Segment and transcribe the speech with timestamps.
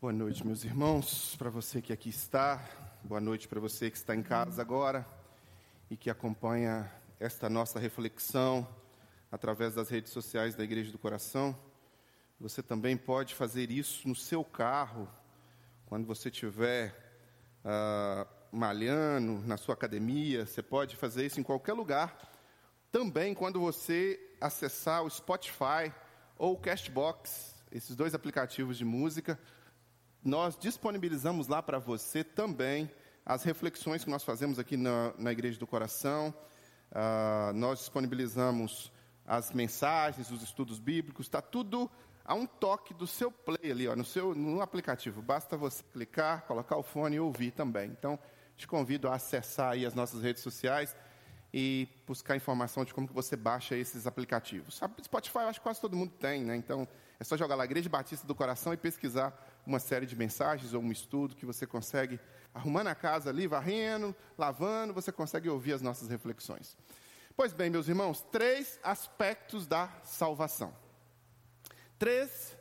[0.00, 2.66] Boa noite, meus irmãos, para você que aqui está,
[3.04, 5.06] boa noite para você que está em casa agora
[5.90, 8.66] e que acompanha esta nossa reflexão
[9.30, 11.54] através das redes sociais da Igreja do Coração.
[12.40, 15.06] Você também pode fazer isso no seu carro,
[15.84, 16.96] quando você estiver
[17.62, 22.32] uh, malhando, na sua academia, você pode fazer isso em qualquer lugar.
[22.90, 25.92] Também quando você acessar o Spotify
[26.38, 29.38] ou o Castbox, esses dois aplicativos de música,
[30.24, 32.90] nós disponibilizamos lá para você também
[33.24, 36.34] as reflexões que nós fazemos aqui na, na Igreja do Coração.
[36.90, 38.92] Uh, nós disponibilizamos
[39.26, 41.90] as mensagens, os estudos bíblicos, está tudo
[42.24, 45.22] a um toque do seu play ali, ó, no seu no aplicativo.
[45.22, 47.90] Basta você clicar, colocar o fone e ouvir também.
[47.90, 48.18] Então,
[48.56, 50.94] te convido a acessar aí as nossas redes sociais
[51.52, 54.80] e buscar informação de como que você baixa esses aplicativos.
[55.02, 56.56] Spotify, eu acho que quase todo mundo tem, né?
[56.56, 56.86] Então,
[57.18, 60.82] é só jogar lá Igreja Batista do Coração e pesquisar uma série de mensagens ou
[60.82, 62.18] um estudo que você consegue,
[62.54, 66.76] arrumando a casa ali, varrendo, lavando, você consegue ouvir as nossas reflexões.
[67.36, 70.74] Pois bem, meus irmãos, três aspectos da salvação.
[71.98, 72.56] Três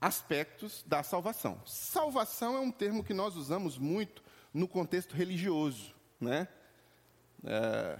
[0.00, 1.60] aspectos da salvação.
[1.64, 4.22] Salvação é um termo que nós usamos muito
[4.52, 6.48] no contexto religioso, né?
[7.44, 7.98] É,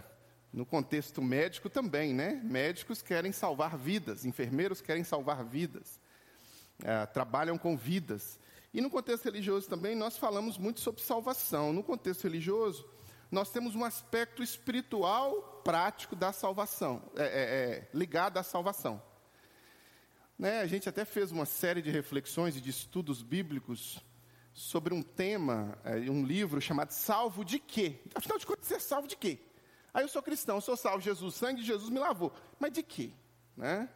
[0.52, 2.40] no contexto médico também, né?
[2.42, 6.00] Médicos querem salvar vidas, enfermeiros querem salvar vidas,
[6.82, 8.38] é, trabalham com vidas.
[8.72, 11.72] E no contexto religioso também nós falamos muito sobre salvação.
[11.72, 12.88] No contexto religioso,
[13.30, 19.02] nós temos um aspecto espiritual prático da salvação, é, é, é, ligado à salvação.
[20.38, 23.98] Né, a gente até fez uma série de reflexões e de estudos bíblicos
[24.52, 28.00] sobre um tema, é, um livro chamado Salvo de Quê?
[28.14, 29.38] Afinal de contas, você é salvo de quê?
[29.92, 32.30] Aí eu sou cristão, eu sou salvo, Jesus, sangue de Jesus me lavou.
[32.60, 33.12] Mas de quê?
[33.56, 33.88] Né?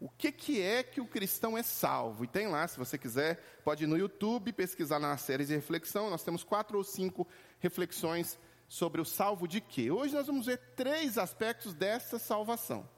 [0.00, 2.24] O que, que é que o cristão é salvo?
[2.24, 6.08] E tem lá, se você quiser, pode ir no YouTube pesquisar na série de reflexão.
[6.08, 7.26] Nós temos quatro ou cinco
[7.58, 9.90] reflexões sobre o salvo de quê.
[9.90, 12.88] Hoje nós vamos ver três aspectos dessa salvação.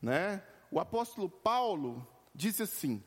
[0.00, 0.42] Né?
[0.70, 3.02] O apóstolo Paulo disse assim: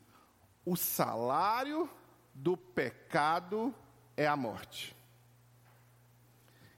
[0.65, 1.89] o salário
[2.33, 3.73] do pecado
[4.17, 4.95] é a morte.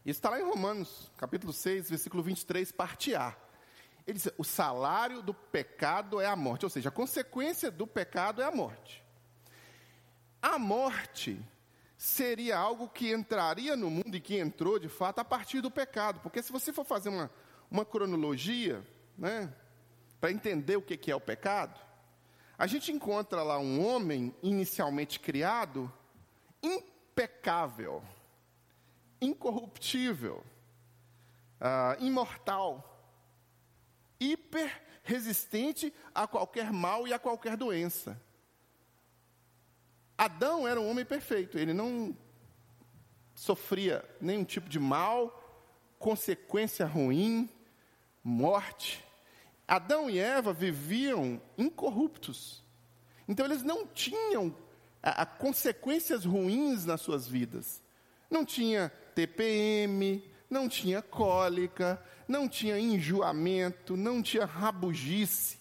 [0.05, 3.35] Isso está lá em Romanos, capítulo 6, versículo 23, parte A.
[4.07, 8.41] Ele diz: o salário do pecado é a morte, ou seja, a consequência do pecado
[8.41, 9.03] é a morte.
[10.41, 11.40] A morte
[11.97, 16.19] seria algo que entraria no mundo e que entrou de fato a partir do pecado,
[16.22, 17.29] porque se você for fazer uma,
[17.69, 18.85] uma cronologia,
[19.17, 19.53] né,
[20.19, 21.79] para entender o que, que é o pecado,
[22.57, 25.91] a gente encontra lá um homem inicialmente criado
[26.63, 28.03] impecável
[29.22, 30.44] incorruptível,
[31.59, 32.97] uh, imortal,
[34.47, 38.19] hiper resistente a qualquer mal e a qualquer doença.
[40.18, 42.16] Adão era um homem perfeito, ele não
[43.35, 45.44] sofria nenhum tipo de mal,
[46.00, 47.50] consequência ruim,
[48.24, 49.06] morte.
[49.68, 52.64] Adão e Eva viviam incorruptos.
[53.28, 54.56] Então eles não tinham
[55.03, 57.84] a, a consequências ruins nas suas vidas.
[58.29, 65.57] Não tinha TPM, não tinha cólica, não tinha enjoamento, não tinha rabugice,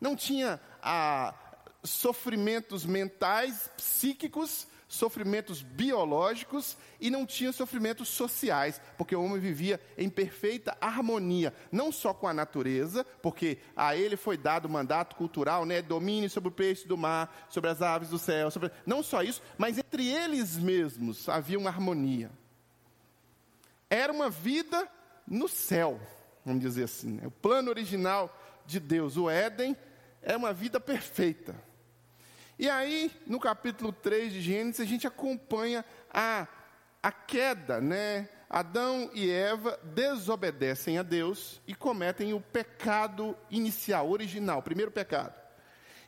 [0.00, 1.34] não tinha ah,
[1.82, 10.08] sofrimentos mentais, psíquicos, sofrimentos biológicos e não tinha sofrimentos sociais, porque o homem vivia em
[10.08, 15.66] perfeita harmonia, não só com a natureza, porque a ele foi dado o mandato cultural,
[15.66, 18.70] né, domínio sobre o peixe do mar, sobre as aves do céu, sobre...
[18.86, 22.30] não só isso, mas entre eles mesmos havia uma harmonia.
[23.90, 24.88] Era uma vida
[25.26, 26.00] no céu,
[26.44, 27.12] vamos dizer assim.
[27.12, 27.26] Né?
[27.26, 28.34] O plano original
[28.66, 29.76] de Deus, o Éden,
[30.22, 31.54] é uma vida perfeita.
[32.58, 36.46] E aí, no capítulo 3 de Gênesis, a gente acompanha a,
[37.02, 38.28] a queda, né?
[38.48, 45.34] Adão e Eva desobedecem a Deus e cometem o pecado inicial, original, o primeiro pecado.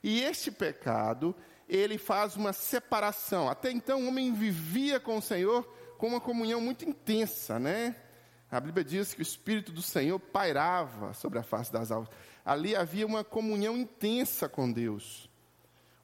[0.03, 1.35] E este pecado,
[1.69, 3.49] ele faz uma separação.
[3.49, 5.65] Até então, o homem vivia com o Senhor
[5.99, 7.97] com uma comunhão muito intensa, né?
[8.57, 12.09] A Bíblia diz que o Espírito do Senhor pairava sobre a face das águas.
[12.43, 15.29] Ali havia uma comunhão intensa com Deus.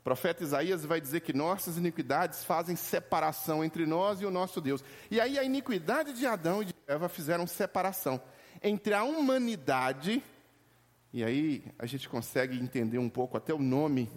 [0.00, 4.60] O profeta Isaías vai dizer que nossas iniquidades fazem separação entre nós e o nosso
[4.60, 4.84] Deus.
[5.10, 8.20] E aí a iniquidade de Adão e de Eva fizeram separação
[8.62, 10.22] entre a humanidade,
[11.10, 14.10] e aí a gente consegue entender um pouco até o nome.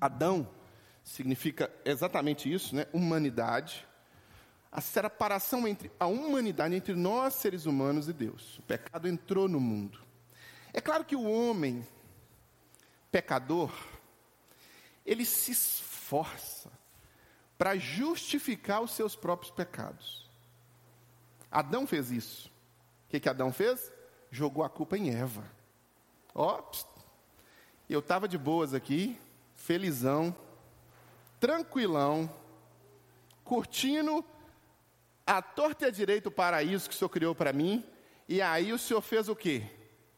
[0.00, 0.48] Adão
[1.02, 2.86] significa exatamente isso, né?
[2.92, 3.84] Humanidade
[4.72, 8.58] a separação entre a humanidade, entre nós seres humanos e Deus.
[8.58, 10.00] O pecado entrou no mundo.
[10.72, 11.86] É claro que o homem
[13.10, 13.70] pecador,
[15.04, 16.72] ele se força
[17.58, 20.26] para justificar os seus próprios pecados.
[21.50, 22.48] Adão fez isso.
[23.06, 23.92] O que, que Adão fez?
[24.30, 25.44] Jogou a culpa em Eva.
[26.34, 26.62] Ó,
[27.90, 29.18] eu estava de boas aqui,
[29.54, 30.34] felizão,
[31.38, 32.34] tranquilão,
[33.44, 34.24] curtindo
[35.26, 37.84] a torta e direito o paraíso que o Senhor criou para mim,
[38.28, 39.62] e aí o Senhor fez o quê?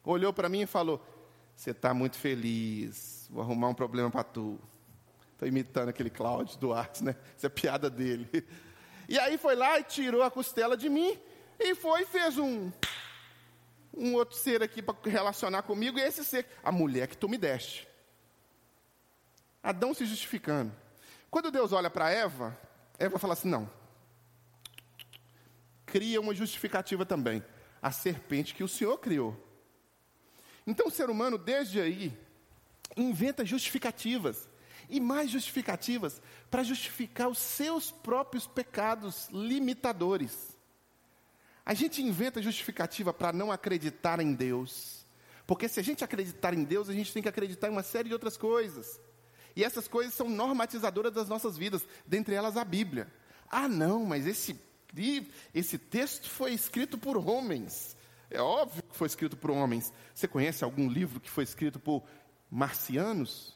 [0.04, 1.04] Olhou para mim e falou:
[1.54, 4.58] Você está muito feliz, vou arrumar um problema para tu.
[5.32, 7.16] Estou imitando aquele Cláudio Duarte, né?
[7.36, 8.28] Isso é piada dele.
[9.08, 11.18] E aí foi lá e tirou a costela de mim
[11.58, 12.72] e foi e fez um
[13.96, 17.38] um outro ser aqui para relacionar comigo, e esse ser, a mulher que tu me
[17.38, 17.88] deste.
[19.62, 20.72] Adão se justificando.
[21.30, 22.56] Quando Deus olha para Eva,
[22.98, 23.70] Eva fala assim: não.
[25.94, 27.40] Cria uma justificativa também.
[27.80, 29.40] A serpente que o Senhor criou.
[30.66, 32.18] Então o ser humano, desde aí,
[32.96, 34.48] inventa justificativas
[34.90, 36.20] e mais justificativas
[36.50, 40.58] para justificar os seus próprios pecados limitadores.
[41.64, 45.06] A gente inventa justificativa para não acreditar em Deus.
[45.46, 48.08] Porque se a gente acreditar em Deus, a gente tem que acreditar em uma série
[48.08, 49.00] de outras coisas.
[49.54, 53.06] E essas coisas são normatizadoras das nossas vidas, dentre elas a Bíblia.
[53.48, 54.60] Ah, não, mas esse,
[55.52, 57.96] esse texto foi escrito por homens.
[58.30, 59.92] É óbvio que foi escrito por homens.
[60.14, 62.02] Você conhece algum livro que foi escrito por
[62.50, 63.54] marcianos?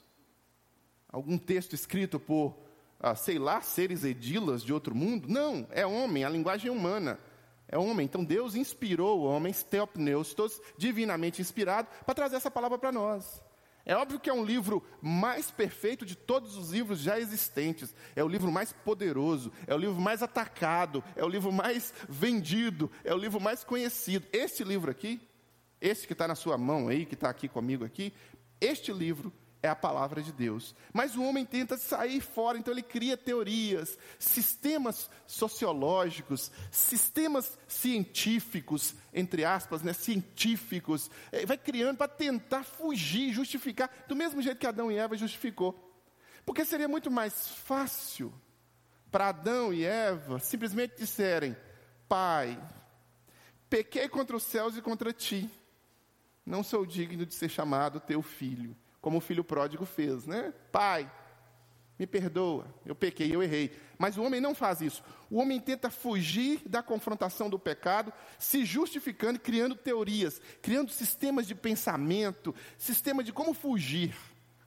[1.10, 2.56] algum texto escrito por,
[3.00, 5.28] ah, sei lá, seres edilas de outro mundo?
[5.28, 7.18] Não, é homem, a linguagem é humana.
[7.66, 8.04] É homem.
[8.04, 13.42] Então Deus inspirou homens, teopneustos, divinamente inspirado, para trazer essa palavra para nós.
[13.84, 17.94] É óbvio que é um livro mais perfeito de todos os livros já existentes.
[18.14, 22.90] É o livro mais poderoso, é o livro mais atacado, é o livro mais vendido,
[23.02, 24.26] é o livro mais conhecido.
[24.32, 25.20] Este livro aqui,
[25.80, 28.12] este que está na sua mão aí, que está aqui comigo aqui,
[28.60, 29.32] este livro
[29.62, 30.74] é a palavra de Deus.
[30.92, 39.44] Mas o homem tenta sair fora, então ele cria teorias, sistemas sociológicos, sistemas científicos, entre
[39.44, 44.92] aspas, né, científicos, eh, vai criando para tentar fugir, justificar, do mesmo jeito que Adão
[44.92, 45.84] e Eva justificou.
[46.46, 48.32] Porque seria muito mais fácil
[49.10, 51.56] para Adão e Eva simplesmente disserem:
[52.08, 52.58] Pai,
[53.68, 55.50] pequei contra os céus e contra ti,
[56.46, 60.52] não sou digno de ser chamado teu filho como o filho pródigo fez, né?
[60.72, 61.10] Pai,
[61.98, 63.76] me perdoa, eu pequei, eu errei.
[63.98, 65.02] Mas o homem não faz isso.
[65.28, 71.54] O homem tenta fugir da confrontação do pecado, se justificando criando teorias, criando sistemas de
[71.54, 74.14] pensamento, sistema de como fugir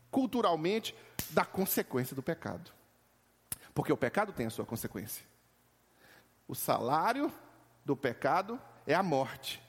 [0.09, 0.93] culturalmente
[1.29, 2.71] da consequência do pecado.
[3.73, 5.25] Porque o pecado tem a sua consequência.
[6.45, 7.31] O salário
[7.85, 9.61] do pecado é a morte.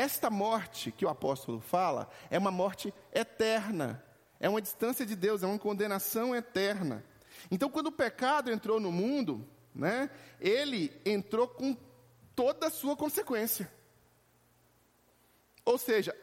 [0.00, 4.02] Esta morte que o apóstolo fala é uma morte eterna,
[4.40, 7.04] é uma distância de Deus, é uma condenação eterna.
[7.50, 10.08] Então, quando o pecado entrou no mundo, né,
[10.40, 11.76] ele entrou com
[12.34, 13.70] toda a sua consequência.
[15.66, 16.16] Ou seja,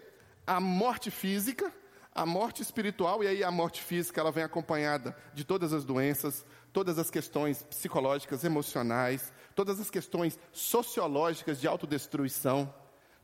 [0.48, 1.72] a morte física,
[2.16, 6.44] a morte espiritual, e aí a morte física ela vem acompanhada de todas as doenças,
[6.74, 12.74] todas as questões psicológicas, emocionais, todas as questões sociológicas de autodestruição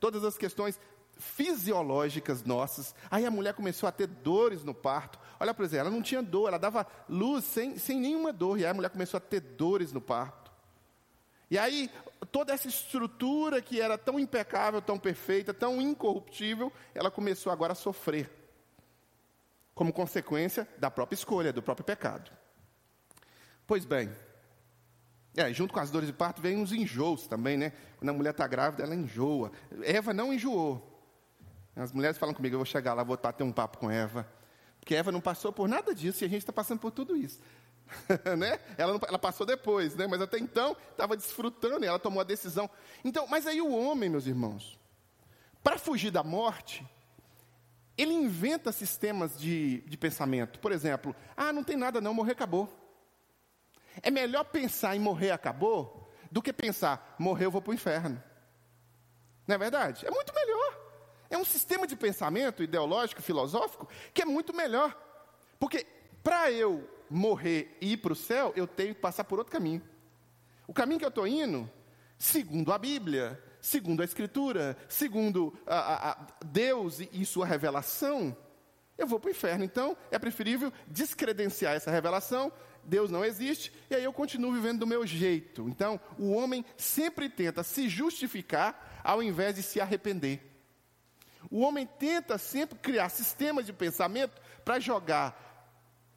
[0.04, 0.78] todas as questões
[1.18, 2.94] fisiológicas nossas.
[3.10, 5.18] Aí a mulher começou a ter dores no parto.
[5.40, 8.60] Olha para exemplo, ela não tinha dor, ela dava luz sem, sem nenhuma dor.
[8.60, 10.52] E aí a mulher começou a ter dores no parto.
[11.50, 11.90] E aí,
[12.34, 17.76] toda essa estrutura que era tão impecável, tão perfeita, tão incorruptível, ela começou agora a
[17.76, 18.30] sofrer.
[19.74, 22.30] Como consequência da própria escolha, do próprio pecado.
[23.66, 24.14] Pois bem,
[25.36, 27.74] é, junto com as dores de parto vem uns enjoos também, né?
[27.98, 29.52] Quando a mulher está grávida, ela enjoa.
[29.82, 30.90] Eva não enjoou.
[31.76, 34.28] As mulheres falam comigo, eu vou chegar lá, vou bater um papo com Eva.
[34.80, 37.40] Porque Eva não passou por nada disso e a gente está passando por tudo isso.
[38.38, 38.60] né?
[38.78, 40.06] ela, não, ela passou depois, né?
[40.08, 42.70] mas até então estava desfrutando e ela tomou a decisão.
[43.04, 44.80] Então, mas aí o homem, meus irmãos,
[45.64, 46.86] para fugir da morte,
[47.98, 50.60] ele inventa sistemas de, de pensamento.
[50.60, 52.83] Por exemplo, ah, não tem nada não, morrer acabou.
[54.02, 58.22] É melhor pensar em morrer acabou do que pensar, morrer eu vou para o inferno.
[59.48, 60.06] Não é verdade?
[60.06, 60.80] É muito melhor.
[61.30, 64.98] É um sistema de pensamento ideológico, filosófico, que é muito melhor.
[65.60, 65.86] Porque
[66.24, 69.82] para eu morrer e ir para o céu, eu tenho que passar por outro caminho.
[70.68, 71.70] O caminho que eu estou indo,
[72.18, 78.36] segundo a Bíblia, segundo a Escritura, segundo a, a, a Deus e, e sua revelação,
[78.98, 79.64] eu vou para o inferno.
[79.64, 82.52] Então, é preferível descredenciar essa revelação
[82.86, 85.68] Deus não existe, e aí eu continuo vivendo do meu jeito.
[85.70, 90.42] Então, o homem sempre tenta se justificar ao invés de se arrepender.
[91.50, 95.52] O homem tenta sempre criar sistemas de pensamento para jogar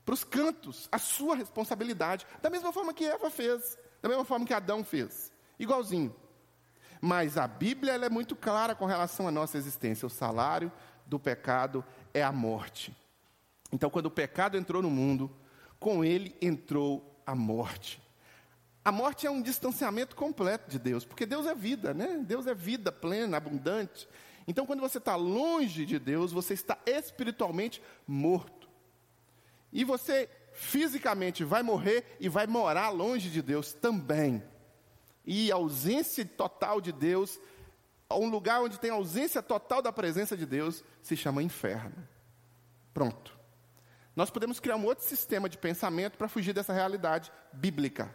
[0.07, 4.47] para os cantos, a sua responsabilidade, da mesma forma que Eva fez, da mesma forma
[4.47, 6.15] que Adão fez, igualzinho.
[7.01, 10.07] Mas a Bíblia é muito clara com relação à nossa existência.
[10.07, 10.71] O salário
[11.05, 12.97] do pecado é a morte.
[13.73, 15.29] Então, quando o pecado entrou no mundo,
[15.79, 18.01] com ele entrou a morte.
[18.85, 22.23] A morte é um distanciamento completo de Deus, porque Deus é vida, né?
[22.25, 24.09] Deus é vida plena, abundante.
[24.47, 28.69] Então, quando você está longe de Deus, você está espiritualmente morto.
[29.73, 34.43] E você fisicamente vai morrer e vai morar longe de Deus também.
[35.25, 37.41] E a ausência total de Deus,
[38.11, 42.09] um lugar onde tem ausência total da presença de Deus, se chama inferno.
[42.95, 43.36] Pronto.
[44.17, 48.11] Nós podemos criar um outro sistema de pensamento para fugir dessa realidade bíblica.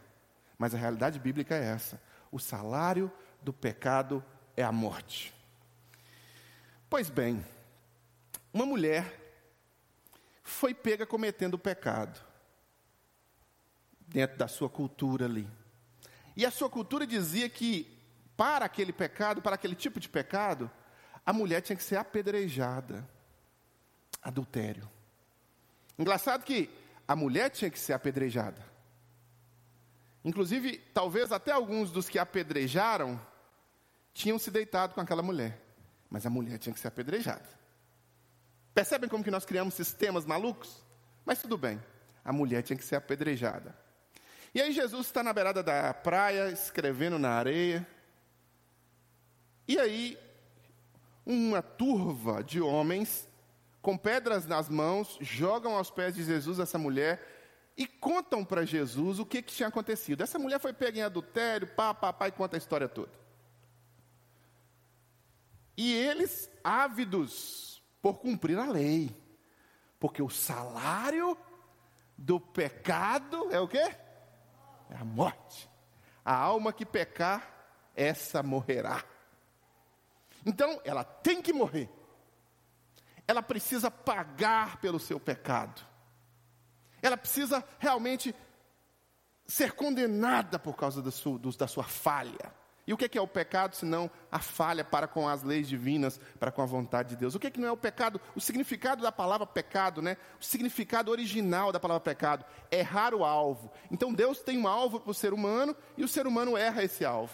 [0.58, 4.25] Mas a realidade bíblica é essa: o salário do pecado
[4.58, 5.31] é a morte.
[6.89, 7.46] Pois bem,
[8.51, 9.20] uma mulher
[10.41, 12.20] foi pega cometendo o pecado
[14.08, 15.48] dentro da sua cultura ali.
[16.36, 18.00] E a sua cultura dizia que
[18.36, 20.70] para aquele pecado, para aquele tipo de pecado,
[21.24, 23.08] a mulher tinha que ser apedrejada.
[24.22, 24.89] Adultério.
[26.01, 26.67] Engraçado que
[27.08, 28.60] a mulher tinha que ser apedrejada.
[30.25, 33.22] Inclusive, talvez até alguns dos que apedrejaram
[34.12, 35.62] tinham se deitado com aquela mulher.
[36.10, 37.48] Mas a mulher tinha que ser apedrejada.
[38.74, 40.84] Percebem como que nós criamos sistemas malucos?
[41.24, 41.79] Mas tudo bem,
[42.25, 43.77] a mulher tinha que ser apedrejada.
[44.55, 47.88] E aí Jesus está na beirada da praia, escrevendo na areia.
[49.67, 50.17] E aí,
[51.24, 53.27] uma turva de homens,
[53.81, 57.21] com pedras nas mãos, jogam aos pés de Jesus essa mulher
[57.75, 60.21] e contam para Jesus o que, que tinha acontecido.
[60.21, 63.11] Essa mulher foi pega em adultério, pá, pá, pá, e conta a história toda.
[65.75, 69.15] E eles, ávidos por cumprir a lei,
[70.00, 71.35] porque o salário
[72.17, 73.95] do pecado é o quê?
[74.89, 75.69] É a morte.
[76.23, 77.51] A alma que pecar,
[77.95, 79.03] essa morrerá.
[80.45, 81.89] Então, ela tem que morrer.
[83.31, 85.81] Ela precisa pagar pelo seu pecado.
[87.01, 88.35] Ela precisa realmente
[89.47, 92.53] ser condenada por causa da sua, da sua falha.
[92.85, 96.51] E o que é o pecado, senão a falha para com as leis divinas, para
[96.51, 97.33] com a vontade de Deus?
[97.33, 98.19] O que, que não é o pecado?
[98.35, 100.17] O significado da palavra pecado, né?
[100.38, 103.71] O significado original da palavra pecado, é errar o alvo.
[103.89, 107.05] Então Deus tem um alvo para o ser humano e o ser humano erra esse
[107.05, 107.33] alvo.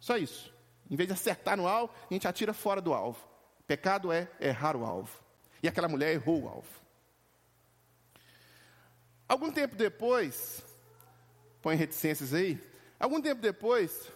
[0.00, 0.52] Só isso.
[0.90, 3.33] Em vez de acertar no alvo, a gente atira fora do alvo.
[3.66, 5.18] Pecado é errar o alvo.
[5.62, 6.68] E aquela mulher errou o alvo.
[9.26, 10.62] Algum tempo depois,
[11.62, 12.60] põe reticências aí,
[13.00, 14.12] algum tempo depois,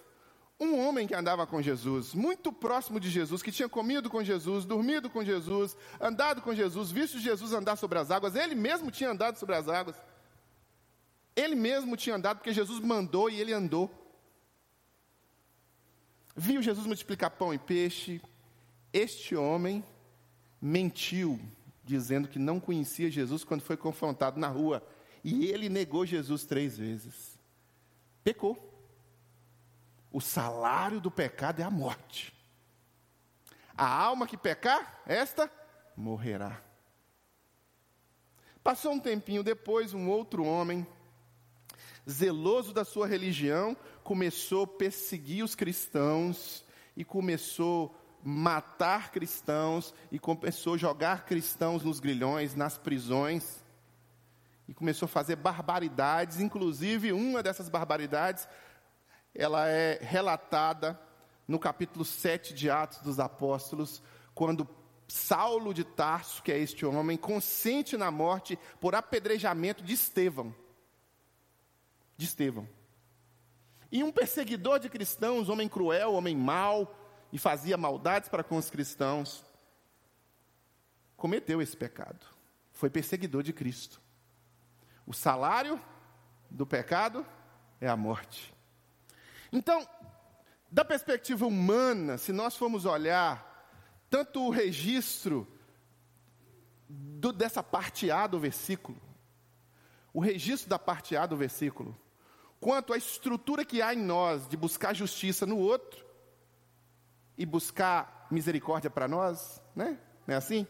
[0.61, 4.65] um homem que andava com Jesus, muito próximo de Jesus, que tinha comido com Jesus,
[4.65, 9.11] dormido com Jesus, andado com Jesus, visto Jesus andar sobre as águas, ele mesmo tinha
[9.11, 9.97] andado sobre as águas.
[11.39, 13.89] Ele mesmo tinha andado porque Jesus mandou e ele andou.
[16.35, 18.21] Viu Jesus multiplicar pão e peixe.
[18.93, 19.85] Este homem
[20.61, 21.41] mentiu,
[21.85, 24.87] dizendo que não conhecia Jesus quando foi confrontado na rua.
[25.23, 27.39] E ele negou Jesus três vezes.
[28.23, 28.65] Pecou.
[30.11, 32.35] O salário do pecado é a morte.
[33.77, 35.51] A alma que pecar, esta
[35.97, 36.63] morrerá.
[38.63, 40.87] Passou um tempinho depois, um outro homem,
[42.09, 46.65] zeloso da sua religião, começou a perseguir os cristãos
[46.97, 53.65] e começou a matar cristãos e começou a jogar cristãos nos grilhões, nas prisões
[54.69, 58.47] e começou a fazer barbaridades, inclusive uma dessas barbaridades,
[59.35, 61.01] ela é relatada
[61.47, 64.03] no capítulo 7 de Atos dos Apóstolos,
[64.35, 64.69] quando
[65.07, 70.55] Saulo de Tarso, que é este homem, consente na morte por apedrejamento de Estevão.
[72.15, 72.69] De Estevão.
[73.91, 76.95] E um perseguidor de cristãos, homem cruel, homem mau,
[77.33, 79.45] e fazia maldades para com os cristãos,
[81.17, 82.25] cometeu esse pecado.
[82.73, 84.01] Foi perseguidor de Cristo.
[85.07, 85.81] O salário
[86.51, 87.27] do pecado
[87.81, 88.55] é a morte.
[89.53, 89.87] Então,
[90.71, 93.47] da perspectiva humana, se nós formos olhar
[94.11, 95.47] tanto o registro
[96.89, 99.01] do, dessa parte A do versículo,
[100.13, 101.99] o registro da parte A do versículo,
[102.61, 106.08] quanto a estrutura que há em nós de buscar justiça no outro
[107.39, 109.97] e buscar misericórdia para nós, né?
[110.27, 110.67] Não é assim?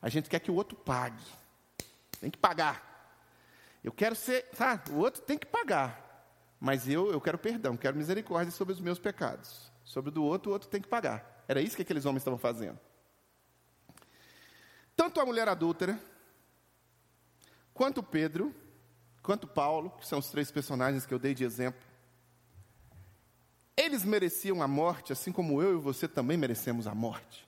[0.00, 1.22] A gente quer que o outro pague.
[2.18, 2.82] Tem que pagar.
[3.84, 6.02] Eu quero ser, tá, o outro tem que pagar.
[6.58, 9.70] Mas eu, eu quero perdão, quero misericórdia sobre os meus pecados.
[9.84, 11.44] Sobre o do outro, o outro tem que pagar.
[11.46, 12.80] Era isso que aqueles homens estavam fazendo.
[14.96, 16.00] Tanto a mulher adúltera,
[17.74, 18.54] quanto Pedro,
[19.22, 21.80] quanto Paulo, que são os três personagens que eu dei de exemplo,
[23.76, 27.46] eles mereciam a morte, assim como eu e você também merecemos a morte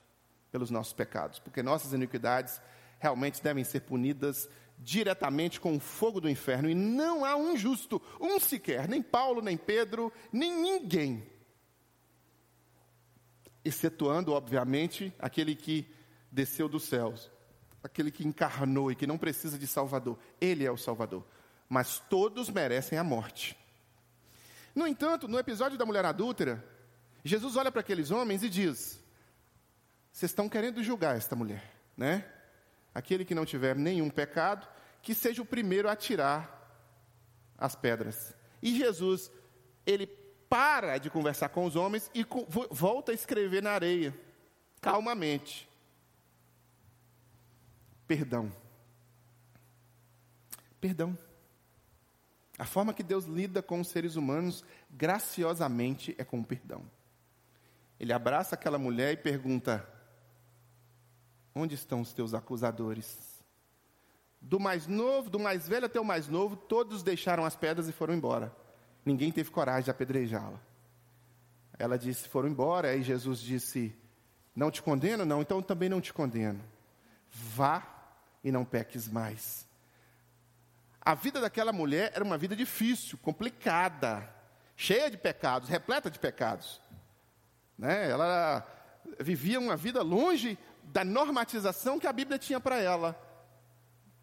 [0.51, 2.61] pelos nossos pecados, porque nossas iniquidades
[2.99, 8.01] realmente devem ser punidas diretamente com o fogo do inferno, e não há um justo,
[8.19, 11.27] um sequer, nem Paulo, nem Pedro, nem ninguém,
[13.63, 15.85] excetuando, obviamente, aquele que
[16.31, 17.29] desceu dos céus,
[17.83, 21.25] aquele que encarnou e que não precisa de Salvador, ele é o Salvador,
[21.67, 23.57] mas todos merecem a morte.
[24.79, 26.63] No entanto, no episódio da mulher adúltera,
[27.21, 29.03] Jesus olha para aqueles homens e diz:
[30.09, 32.25] Vocês estão querendo julgar esta mulher, né?
[32.95, 34.65] Aquele que não tiver nenhum pecado,
[35.01, 36.57] que seja o primeiro a tirar
[37.57, 38.33] as pedras.
[38.61, 39.29] E Jesus,
[39.85, 40.07] ele
[40.47, 42.25] para de conversar com os homens e
[42.71, 44.17] volta a escrever na areia,
[44.79, 45.69] calmamente.
[48.07, 48.49] Perdão.
[50.79, 51.17] Perdão.
[52.59, 56.83] A forma que Deus lida com os seres humanos, graciosamente, é com o perdão.
[57.97, 59.87] Ele abraça aquela mulher e pergunta:
[61.55, 63.17] Onde estão os teus acusadores?
[64.41, 67.93] Do mais novo, do mais velho até o mais novo, todos deixaram as pedras e
[67.93, 68.53] foram embora.
[69.05, 70.59] Ninguém teve coragem de apedrejá-la.
[71.77, 72.89] Ela disse: Foram embora.
[72.89, 73.95] Aí Jesus disse:
[74.53, 75.23] Não te condeno?
[75.23, 76.61] Não, então também não te condeno.
[77.31, 77.87] Vá
[78.43, 79.68] e não peques mais.
[81.01, 84.27] A vida daquela mulher era uma vida difícil, complicada,
[84.75, 86.81] cheia de pecados, repleta de pecados.
[87.77, 88.09] Né?
[88.09, 88.65] Ela
[89.19, 93.19] vivia uma vida longe da normatização que a Bíblia tinha para ela.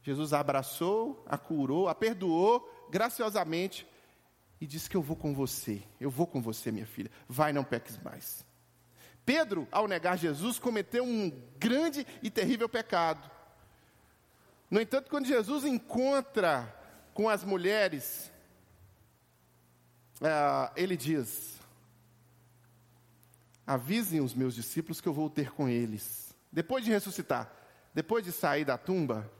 [0.03, 3.87] Jesus a abraçou, a curou, a perdoou graciosamente
[4.61, 7.65] e disse que eu vou com você, eu vou com você, minha filha, vai, não
[7.65, 8.45] peques mais.
[9.25, 13.29] Pedro, ao negar Jesus, cometeu um grande e terrível pecado.
[14.71, 16.75] No entanto, quando Jesus encontra
[17.15, 18.31] com as mulheres,
[20.21, 21.61] é, ele diz:
[23.67, 26.35] Avisem os meus discípulos que eu vou ter com eles.
[26.51, 27.51] Depois de ressuscitar,
[27.95, 29.31] depois de sair da tumba,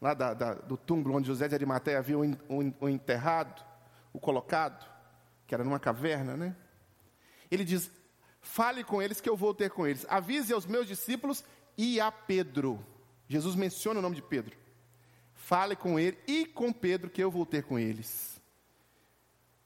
[0.00, 3.64] lá da, da, do túmulo onde José de Arimateia havia o, o, o enterrado,
[4.12, 4.84] o colocado,
[5.46, 6.56] que era numa caverna, né?
[7.50, 7.90] Ele diz:
[8.40, 10.04] Fale com eles que eu vou ter com eles.
[10.08, 11.42] Avise aos meus discípulos
[11.76, 12.84] e a Pedro.
[13.26, 14.63] Jesus menciona o nome de Pedro.
[15.44, 18.40] Fale com ele e com Pedro, que eu vou ter com eles.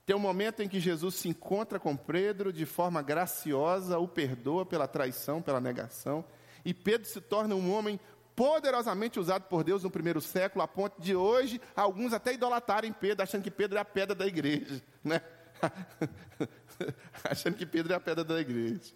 [0.04, 4.66] Tem um momento em que Jesus se encontra com Pedro de forma graciosa, o perdoa
[4.66, 6.24] pela traição, pela negação,
[6.64, 8.00] e Pedro se torna um homem
[8.34, 13.22] poderosamente usado por Deus no primeiro século, a ponto de hoje alguns até idolatarem Pedro,
[13.22, 15.22] achando que Pedro é a pedra da igreja, né?
[17.22, 18.92] achando que Pedro é a pedra da igreja.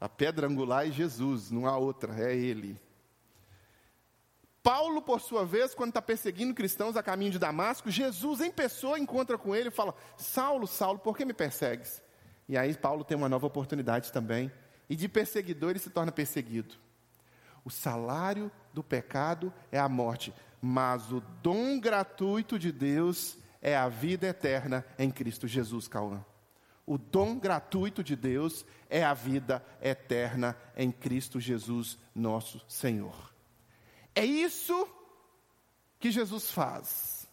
[0.00, 2.80] A pedra angular é Jesus, não há outra, é ele.
[4.64, 8.98] Paulo, por sua vez, quando está perseguindo cristãos a caminho de Damasco, Jesus em pessoa
[8.98, 12.02] encontra com ele e fala: Saulo, Saulo, por que me persegues?
[12.48, 14.50] E aí Paulo tem uma nova oportunidade também,
[14.88, 16.76] e de perseguidor ele se torna perseguido.
[17.62, 23.86] O salário do pecado é a morte, mas o dom gratuito de Deus é a
[23.90, 26.24] vida eterna em Cristo Jesus, Cauã.
[26.86, 33.33] O dom gratuito de Deus é a vida eterna em Cristo Jesus, nosso Senhor.
[34.14, 34.88] É isso
[35.98, 37.26] que Jesus faz.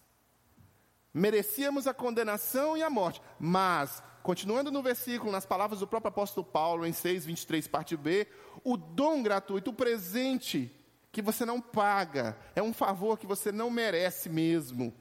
[1.13, 6.45] Merecíamos a condenação e a morte, mas, continuando no versículo, nas palavras do próprio apóstolo
[6.45, 8.27] Paulo, em 6, 23, parte B,
[8.63, 10.71] o dom gratuito, o presente
[11.11, 14.93] que você não paga, é um favor que você não merece mesmo,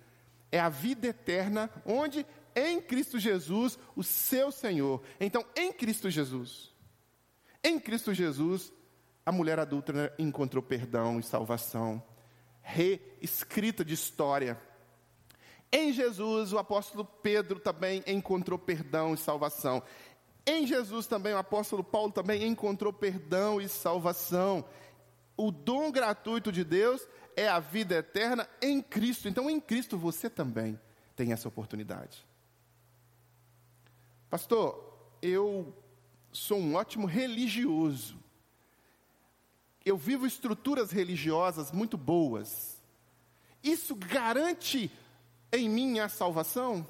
[0.51, 5.01] é a vida eterna, onde em Cristo Jesus, o seu Senhor.
[5.21, 6.75] Então, em Cristo Jesus,
[7.63, 8.73] em Cristo Jesus,
[9.31, 12.03] a mulher adulta encontrou perdão e salvação,
[12.61, 14.61] reescrita de história.
[15.71, 19.85] Em Jesus, o apóstolo Pedro também encontrou perdão e salvação.
[20.45, 24.65] Em Jesus também, o apóstolo Paulo também encontrou perdão e salvação.
[25.37, 29.29] O dom gratuito de Deus é a vida eterna em Cristo.
[29.29, 30.77] Então, em Cristo, você também
[31.15, 32.27] tem essa oportunidade.
[34.29, 35.73] Pastor, eu
[36.33, 38.19] sou um ótimo religioso
[39.85, 42.81] eu vivo estruturas religiosas muito boas,
[43.63, 44.91] isso garante
[45.53, 46.87] em mim a salvação?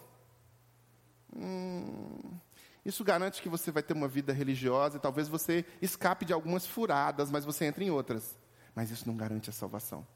[1.35, 2.39] Hum,
[2.85, 6.67] isso garante que você vai ter uma vida religiosa e talvez você escape de algumas
[6.67, 8.39] furadas, mas você entre em outras.
[8.75, 10.07] Mas isso não garante a salvação.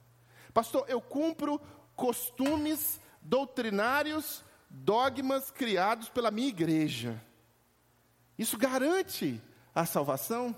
[0.52, 1.60] Pastor, eu cumpro
[1.96, 7.20] costumes doutrinários, dogmas criados pela minha igreja.
[8.38, 9.40] Isso garante
[9.74, 10.54] a salvação?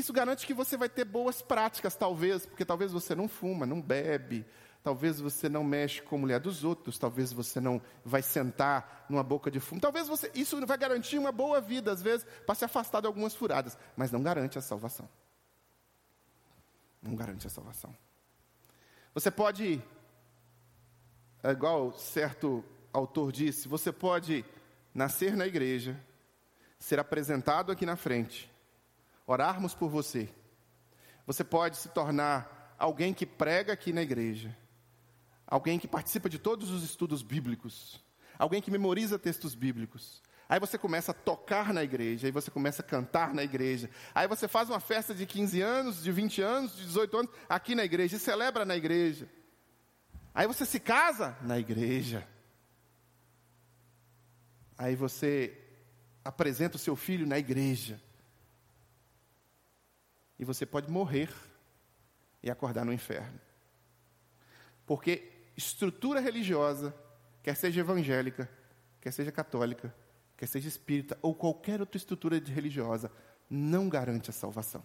[0.00, 3.80] Isso garante que você vai ter boas práticas, talvez, porque talvez você não fuma, não
[3.80, 4.46] bebe,
[4.82, 9.22] Talvez você não mexe com a mulher dos outros, talvez você não vai sentar numa
[9.22, 9.78] boca de fumo.
[9.78, 13.34] Talvez você, isso vai garantir uma boa vida, às vezes, para se afastar de algumas
[13.34, 15.06] furadas, mas não garante a salvação.
[17.02, 17.94] Não garante a salvação.
[19.12, 19.82] Você pode,
[21.42, 24.46] é igual certo autor disse, você pode
[24.94, 25.94] nascer na igreja,
[26.78, 28.50] ser apresentado aqui na frente,
[29.30, 30.28] orarmos por você.
[31.24, 34.56] Você pode se tornar alguém que prega aqui na igreja,
[35.46, 38.04] alguém que participa de todos os estudos bíblicos,
[38.36, 40.20] alguém que memoriza textos bíblicos.
[40.48, 43.88] Aí você começa a tocar na igreja, aí você começa a cantar na igreja.
[44.12, 47.76] Aí você faz uma festa de 15 anos, de 20 anos, de 18 anos aqui
[47.76, 49.30] na igreja e celebra na igreja.
[50.34, 52.26] Aí você se casa na igreja.
[54.76, 55.56] Aí você
[56.24, 58.02] apresenta o seu filho na igreja.
[60.40, 61.28] E você pode morrer
[62.42, 63.38] e acordar no inferno.
[64.86, 66.94] Porque estrutura religiosa,
[67.42, 68.50] quer seja evangélica,
[69.02, 69.94] quer seja católica,
[70.38, 73.12] quer seja espírita ou qualquer outra estrutura religiosa,
[73.50, 74.82] não garante a salvação.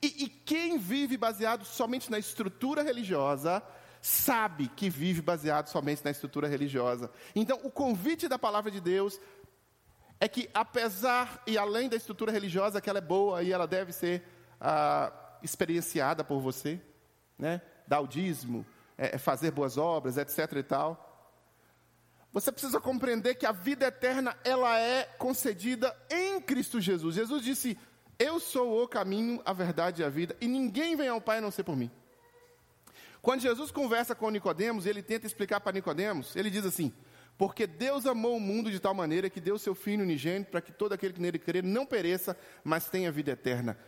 [0.00, 3.60] E, e, quem vive baseado somente na estrutura religiosa,
[4.00, 7.10] sabe que vive baseado somente na estrutura religiosa.
[7.34, 9.18] Então, o convite da palavra de Deus
[10.20, 13.92] é que, apesar e além da estrutura religiosa, que ela é boa e ela deve
[13.92, 14.22] ser
[14.60, 16.80] ah, experienciada por você,
[17.38, 17.62] né?
[17.86, 18.64] dar o dízimo,
[18.96, 20.52] é, é fazer boas obras, etc.
[20.56, 21.06] e tal.
[22.32, 27.16] Você precisa compreender que a vida eterna ela é concedida em Cristo Jesus.
[27.16, 27.76] Jesus disse:
[28.18, 31.40] Eu sou o caminho, a verdade e a vida, e ninguém vem ao Pai a
[31.40, 31.90] não ser por mim.
[33.20, 36.92] Quando Jesus conversa com Nicodemos, ele tenta explicar para Nicodemos, ele diz assim:
[37.40, 40.70] porque Deus amou o mundo de tal maneira que deu seu Filho unigênito para que
[40.70, 43.78] todo aquele que nele crer não pereça, mas tenha vida eterna.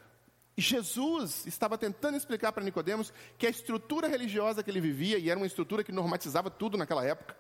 [0.57, 5.39] Jesus estava tentando explicar para Nicodemos que a estrutura religiosa que ele vivia, e era
[5.39, 7.37] uma estrutura que normatizava tudo naquela época.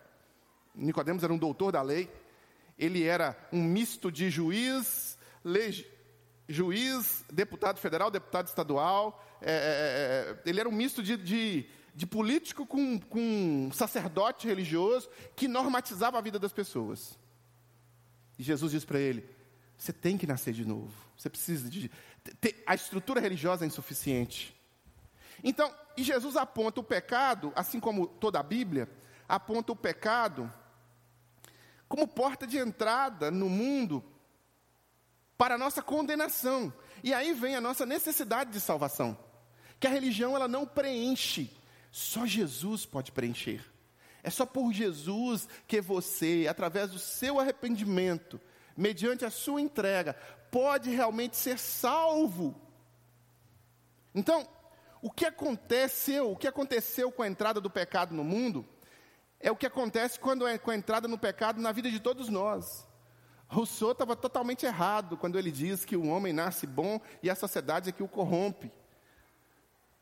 [0.75, 2.11] Nicodemos era um doutor da lei,
[2.79, 5.18] ele era um misto de juiz,
[6.48, 12.07] juiz, deputado federal, deputado estadual, é, é, é, ele era um misto de, de de
[12.07, 17.18] político com, com sacerdote religioso que normatizava a vida das pessoas.
[18.38, 19.29] E Jesus diz para ele:
[19.77, 20.92] você tem que nascer de novo.
[21.16, 21.90] Você precisa de.
[22.67, 24.55] A estrutura religiosa é insuficiente.
[25.43, 28.89] Então, e Jesus aponta o pecado, assim como toda a Bíblia,
[29.29, 30.53] aponta o pecado
[31.89, 34.03] como porta de entrada no mundo
[35.37, 36.73] para a nossa condenação.
[37.03, 39.19] E aí vem a nossa necessidade de salvação.
[39.79, 41.51] Que a religião ela não preenche
[41.93, 43.63] só Jesus pode preencher.
[44.23, 48.41] É só por Jesus que você, através do seu arrependimento,
[48.75, 50.17] mediante a sua entrega,
[50.53, 52.55] pode realmente ser salvo.
[54.15, 54.47] Então,
[55.01, 58.65] o que aconteceu, o que aconteceu com a entrada do pecado no mundo,
[59.41, 62.29] é o que acontece quando é com a entrada no pecado na vida de todos
[62.29, 62.87] nós.
[63.49, 67.88] Rousseau estava totalmente errado quando ele diz que o homem nasce bom e a sociedade
[67.88, 68.71] é que o corrompe.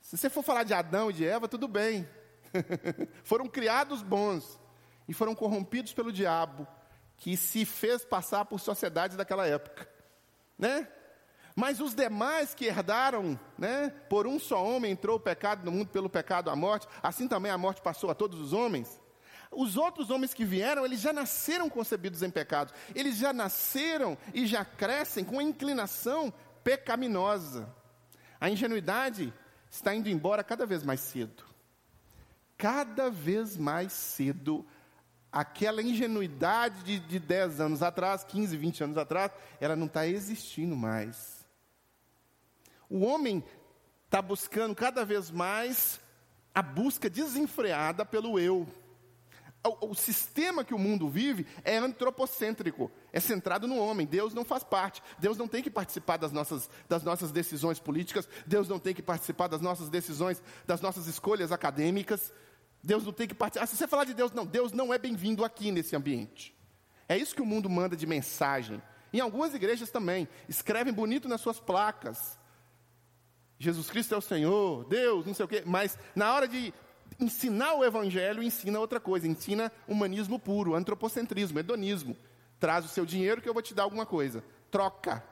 [0.01, 2.09] Se você for falar de Adão e de Eva, tudo bem.
[3.23, 4.61] foram criados bons
[5.09, 6.67] e foram corrompidos pelo diabo,
[7.17, 9.89] que se fez passar por sociedades daquela época,
[10.61, 10.87] né?
[11.57, 13.93] Mas os demais que herdaram, né?
[14.09, 17.51] Por um só homem entrou o pecado no mundo, pelo pecado a morte, assim também
[17.51, 19.01] a morte passou a todos os homens.
[19.51, 22.73] Os outros homens que vieram, eles já nasceram concebidos em pecados.
[22.95, 27.69] Eles já nasceram e já crescem com a inclinação pecaminosa.
[28.41, 29.35] A ingenuidade
[29.69, 31.45] está indo embora cada vez mais cedo.
[32.57, 34.65] Cada vez mais cedo,
[35.33, 40.77] aquela ingenuidade de, de 10 anos atrás, 15, 20 anos atrás, ela não está existindo
[40.77, 41.47] mais.
[42.89, 43.45] O homem
[44.07, 46.01] está buscando cada vez mais
[46.53, 48.67] a busca desenfreada pelo eu.
[49.63, 54.07] O, o, sistema que o mundo vive é antropocêntrico, é centrado no homem.
[54.07, 55.03] Deus não faz parte.
[55.19, 58.27] Deus não tem que participar das nossas, das nossas decisões políticas.
[58.47, 62.33] Deus não tem que participar das nossas decisões, das nossas escolhas acadêmicas.
[62.83, 63.65] Deus não tem que participar.
[63.65, 66.57] Ah, se você falar de Deus, não, Deus não é bem-vindo aqui nesse ambiente.
[67.09, 68.81] É isso que o mundo manda de mensagem.
[69.13, 72.39] Em algumas igrejas também, escrevem bonito nas suas placas.
[73.59, 76.73] Jesus Cristo é o Senhor, Deus, não sei o quê, mas na hora de
[77.19, 82.17] ensinar o evangelho ensina outra coisa, ensina humanismo puro, antropocentrismo, hedonismo.
[82.59, 84.45] Traz o seu dinheiro que eu vou te dar alguma coisa.
[84.71, 85.23] Troca.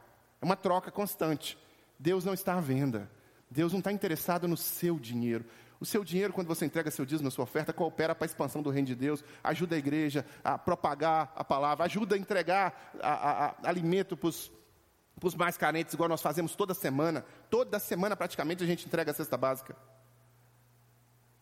[0.40, 1.56] É uma troca constante.
[1.98, 3.11] Deus não está à venda.
[3.50, 5.44] Deus não está interessado no seu dinheiro.
[5.80, 8.70] O seu dinheiro, quando você entrega seu dízimo, sua oferta, coopera para a expansão do
[8.70, 13.46] reino de Deus, ajuda a igreja a propagar a palavra, ajuda a entregar a, a,
[13.46, 17.24] a, alimento para os mais carentes, igual nós fazemos toda semana.
[17.48, 19.76] Toda semana, praticamente, a gente entrega a cesta básica.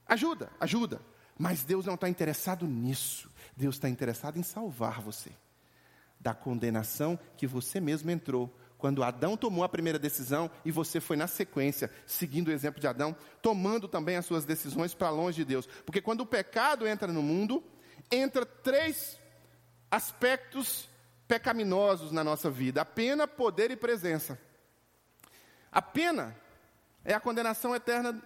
[0.06, 1.00] Ajuda, ajuda.
[1.38, 3.30] Mas Deus não está interessado nisso.
[3.56, 5.30] Deus está interessado em salvar você
[6.18, 8.54] da condenação que você mesmo entrou.
[8.78, 12.86] Quando Adão tomou a primeira decisão e você foi na sequência, seguindo o exemplo de
[12.86, 15.66] Adão, tomando também as suas decisões para longe de Deus.
[15.84, 17.64] Porque quando o pecado entra no mundo,
[18.10, 19.18] entra três
[19.90, 20.88] aspectos
[21.26, 24.38] pecaminosos na nossa vida: a pena, poder e presença.
[25.72, 26.36] A pena
[27.04, 28.20] é a condenação eterna,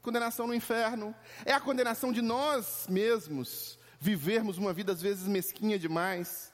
[0.00, 5.78] condenação no inferno, é a condenação de nós mesmos vivermos uma vida às vezes mesquinha
[5.78, 6.51] demais,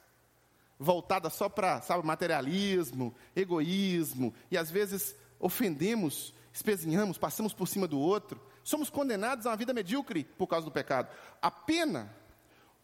[0.79, 7.99] voltada só para, sabe, materialismo, egoísmo, e às vezes ofendemos, espezinhamos, passamos por cima do
[7.99, 8.41] outro.
[8.63, 11.09] Somos condenados a uma vida medíocre por causa do pecado.
[11.41, 12.15] A pena,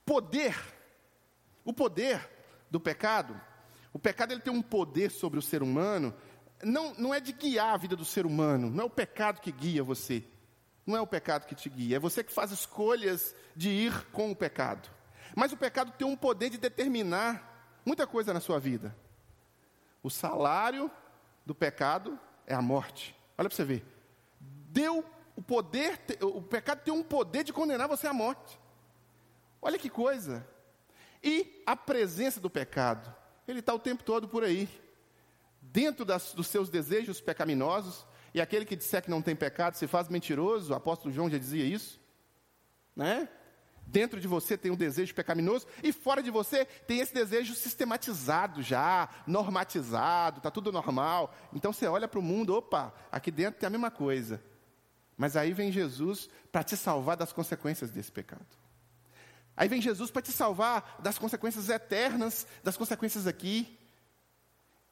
[0.04, 0.56] poder,
[1.64, 2.28] o poder
[2.70, 3.38] do pecado,
[3.92, 6.14] o pecado ele tem um poder sobre o ser humano,
[6.62, 9.52] não, não é de guiar a vida do ser humano, não é o pecado que
[9.52, 10.24] guia você.
[10.86, 14.30] Não é o pecado que te guia, é você que faz escolhas de ir com
[14.30, 14.90] o pecado.
[15.34, 17.53] Mas o pecado tem um poder de determinar
[17.84, 18.96] muita coisa na sua vida.
[20.02, 20.90] O salário
[21.44, 23.16] do pecado é a morte.
[23.36, 23.84] Olha para você ver.
[24.40, 25.04] Deu
[25.36, 28.58] o poder, o pecado tem um poder de condenar você à morte.
[29.60, 30.46] Olha que coisa.
[31.22, 33.14] E a presença do pecado,
[33.48, 34.68] ele está o tempo todo por aí.
[35.60, 39.86] Dentro das, dos seus desejos pecaminosos, e aquele que disser que não tem pecado se
[39.86, 42.00] faz mentiroso, o apóstolo João já dizia isso,
[42.94, 43.28] né?
[43.86, 48.62] Dentro de você tem um desejo pecaminoso e fora de você tem esse desejo sistematizado
[48.62, 51.34] já, normatizado, está tudo normal.
[51.52, 54.42] Então você olha para o mundo, opa, aqui dentro tem a mesma coisa.
[55.16, 58.46] Mas aí vem Jesus para te salvar das consequências desse pecado.
[59.56, 63.78] Aí vem Jesus para te salvar das consequências eternas, das consequências aqui.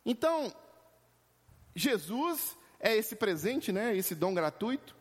[0.04, 0.54] Então,
[1.74, 3.96] Jesus é esse presente, né?
[3.96, 4.94] Esse dom gratuito,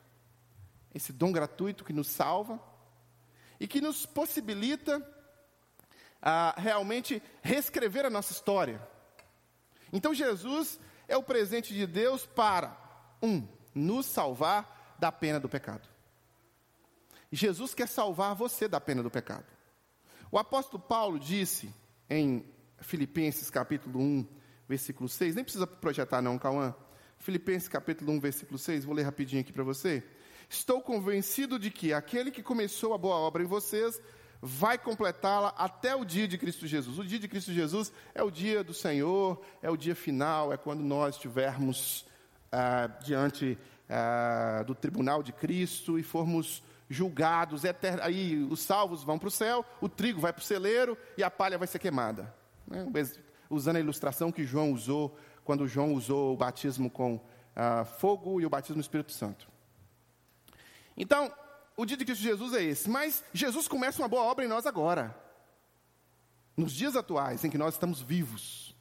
[0.93, 2.70] esse dom gratuito que nos salva
[3.61, 5.07] e que nos possibilita
[6.19, 8.81] a realmente reescrever a nossa história.
[9.93, 12.75] Então Jesus é o presente de Deus para
[13.21, 15.87] um, nos salvar da pena do pecado.
[17.31, 19.45] Jesus quer salvar você da pena do pecado.
[20.31, 21.71] O apóstolo Paulo disse
[22.09, 22.43] em
[22.79, 24.27] Filipenses capítulo 1,
[24.67, 26.73] versículo 6, nem precisa projetar não, Cauã.
[27.19, 30.03] Filipenses capítulo 1, versículo 6, vou ler rapidinho aqui para você.
[30.51, 34.01] Estou convencido de que aquele que começou a boa obra em vocês
[34.41, 36.99] vai completá-la até o dia de Cristo Jesus.
[36.99, 40.57] O dia de Cristo Jesus é o dia do Senhor, é o dia final, é
[40.57, 42.05] quando nós estivermos
[42.51, 47.63] ah, diante ah, do tribunal de Cristo e formos julgados.
[48.01, 51.31] Aí os salvos vão para o céu, o trigo vai para o celeiro e a
[51.31, 52.35] palha vai ser queimada.
[52.67, 52.85] Né?
[53.49, 57.21] Usando a ilustração que João usou quando João usou o batismo com
[57.55, 59.50] ah, fogo e o batismo no Espírito Santo.
[60.95, 61.33] Então,
[61.75, 64.65] o dia de Cristo Jesus é esse, mas Jesus começa uma boa obra em nós
[64.65, 65.15] agora,
[66.55, 68.75] nos dias atuais em que nós estamos vivos.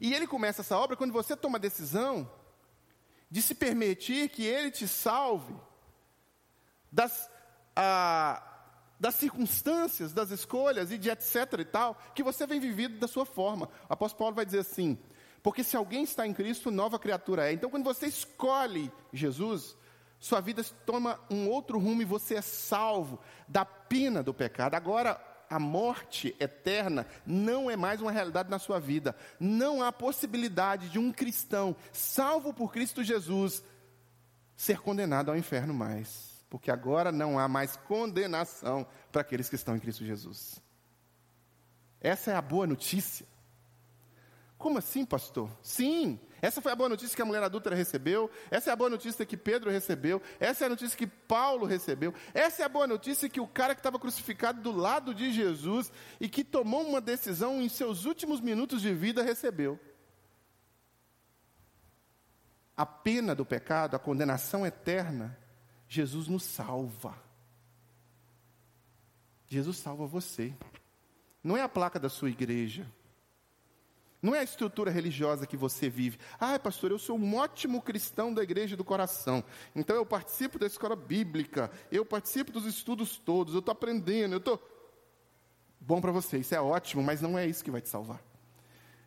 [0.00, 2.30] E ele começa essa obra quando você toma a decisão
[3.30, 5.54] de se permitir que ele te salve
[6.90, 7.28] das,
[7.76, 8.42] ah,
[8.98, 13.26] das circunstâncias, das escolhas e de etc e tal, que você vem vivido da sua
[13.26, 13.68] forma.
[13.88, 14.98] O apóstolo Paulo vai dizer assim:
[15.42, 17.52] porque se alguém está em Cristo, nova criatura é.
[17.52, 19.76] Então, quando você escolhe Jesus,
[20.18, 24.74] sua vida toma um outro rumo e você é salvo da pena do pecado.
[24.74, 29.14] Agora, a morte eterna não é mais uma realidade na sua vida.
[29.38, 33.62] Não há possibilidade de um cristão, salvo por Cristo Jesus,
[34.56, 36.28] ser condenado ao inferno mais.
[36.50, 40.60] Porque agora não há mais condenação para aqueles que estão em Cristo Jesus.
[42.00, 43.26] Essa é a boa notícia.
[44.56, 45.50] Como assim, pastor?
[45.62, 48.90] Sim, essa foi a boa notícia que a mulher adulta recebeu, essa é a boa
[48.90, 52.86] notícia que Pedro recebeu, essa é a notícia que Paulo recebeu, essa é a boa
[52.86, 57.00] notícia que o cara que estava crucificado do lado de Jesus e que tomou uma
[57.00, 59.78] decisão em seus últimos minutos de vida recebeu.
[62.76, 65.36] A pena do pecado, a condenação eterna,
[65.88, 67.18] Jesus nos salva.
[69.48, 70.54] Jesus salva você.
[71.42, 72.86] Não é a placa da sua igreja.
[74.20, 76.18] Não é a estrutura religiosa que você vive.
[76.40, 79.44] Ah, pastor, eu sou um ótimo cristão da igreja do coração.
[79.76, 84.38] Então eu participo da escola bíblica, eu participo dos estudos todos, eu estou aprendendo, eu
[84.38, 84.60] estou.
[85.80, 88.20] Bom para você, isso é ótimo, mas não é isso que vai te salvar.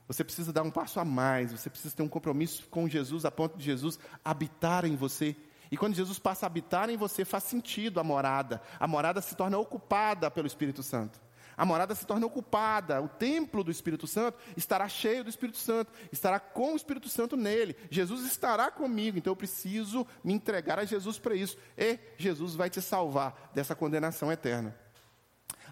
[0.07, 3.31] Você precisa dar um passo a mais, você precisa ter um compromisso com Jesus, a
[3.31, 5.35] ponto de Jesus habitar em você.
[5.69, 8.61] E quando Jesus passa a habitar em você, faz sentido a morada.
[8.79, 11.19] A morada se torna ocupada pelo Espírito Santo.
[11.57, 15.91] A morada se torna ocupada, o templo do Espírito Santo estará cheio do Espírito Santo,
[16.11, 17.75] estará com o Espírito Santo nele.
[17.89, 21.57] Jesus estará comigo, então eu preciso me entregar a Jesus para isso.
[21.77, 24.75] E Jesus vai te salvar dessa condenação eterna.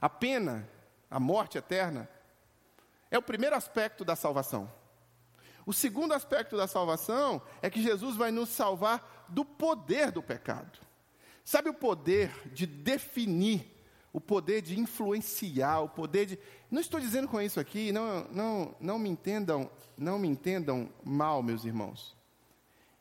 [0.01, 0.67] A pena,
[1.09, 2.09] a morte eterna,
[3.09, 4.71] é o primeiro aspecto da salvação.
[5.65, 10.79] O segundo aspecto da salvação é que Jesus vai nos salvar do poder do pecado.
[11.43, 13.78] Sabe o poder de definir
[14.11, 16.39] o poder de influenciar, o poder de.
[16.69, 21.43] Não estou dizendo com isso aqui, não, não, não me entendam, não me entendam mal,
[21.43, 22.17] meus irmãos.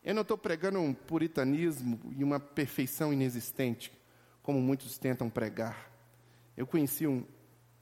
[0.05, 3.93] Eu não estou pregando um puritanismo e uma perfeição inexistente,
[4.43, 5.91] como muitos tentam pregar.
[6.57, 7.25] Eu conheci um,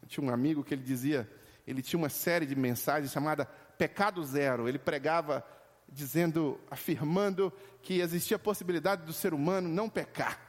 [0.07, 1.31] tinha um amigo que ele dizia,
[1.67, 3.45] ele tinha uma série de mensagens chamada
[3.79, 4.69] Pecado Zero.
[4.69, 5.45] Ele pregava
[5.89, 10.41] dizendo, afirmando que existia a possibilidade do ser humano não pecar.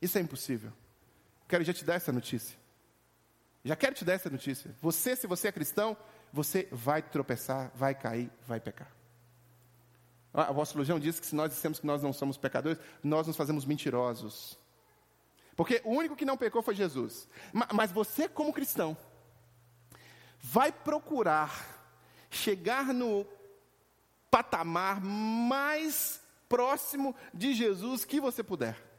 [0.00, 0.72] Isso é impossível.
[1.50, 2.56] Quero já te dar essa notícia.
[3.64, 4.72] Já quero te dar essa notícia.
[4.80, 5.96] Você, se você é cristão,
[6.32, 8.88] você vai tropeçar, vai cair, vai pecar.
[10.32, 13.36] O apóstolo João diz que se nós dissemos que nós não somos pecadores, nós nos
[13.36, 14.56] fazemos mentirosos.
[15.56, 17.28] Porque o único que não pecou foi Jesus.
[17.74, 18.96] Mas você, como cristão,
[20.38, 21.84] vai procurar
[22.30, 23.26] chegar no
[24.30, 28.89] patamar mais próximo de Jesus que você puder.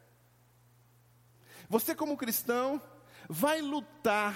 [1.71, 2.81] Você, como cristão,
[3.29, 4.35] vai lutar.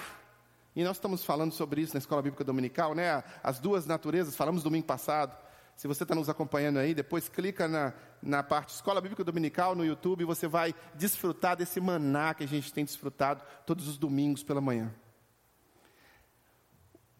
[0.74, 3.22] E nós estamos falando sobre isso na Escola Bíblica Dominical, né?
[3.42, 5.36] As duas naturezas, falamos domingo passado.
[5.76, 9.84] Se você está nos acompanhando aí, depois clica na, na parte Escola Bíblica Dominical no
[9.84, 14.42] YouTube e você vai desfrutar desse maná que a gente tem desfrutado todos os domingos
[14.42, 14.90] pela manhã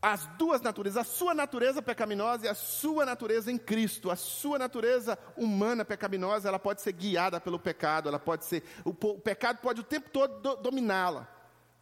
[0.08, 4.08] as duas naturezas, a sua natureza pecaminosa e a sua natureza em Cristo.
[4.08, 8.90] A sua natureza humana pecaminosa, ela pode ser guiada pelo pecado, ela pode ser o,
[8.90, 11.26] o pecado pode o tempo todo do, dominá-la.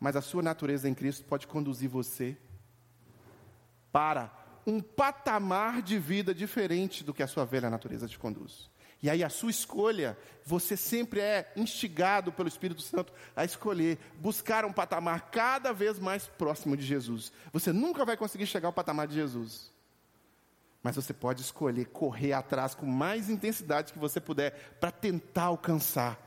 [0.00, 2.34] Mas a sua natureza em Cristo pode conduzir você
[3.92, 4.32] para
[4.66, 8.70] um patamar de vida diferente do que a sua velha natureza te conduz.
[9.04, 14.64] E aí a sua escolha, você sempre é instigado pelo Espírito Santo a escolher, buscar
[14.64, 17.30] um patamar cada vez mais próximo de Jesus.
[17.52, 19.70] Você nunca vai conseguir chegar ao patamar de Jesus.
[20.82, 26.18] Mas você pode escolher correr atrás com mais intensidade que você puder para tentar alcançar.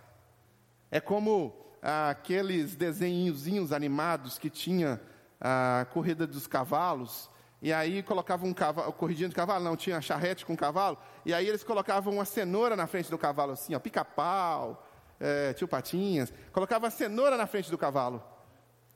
[0.92, 5.02] É como ah, aqueles desenhozinhos animados que tinha
[5.42, 7.28] a corrida dos cavalos
[7.62, 11.48] e aí colocavam um cavalo, corridinha de cavalo, não, tinha charrete com cavalo, e aí
[11.48, 14.88] eles colocavam uma cenoura na frente do cavalo, assim, ó, pica-pau,
[15.20, 18.24] é, tio Patinhas, colocava a cenoura na frente do cavalo.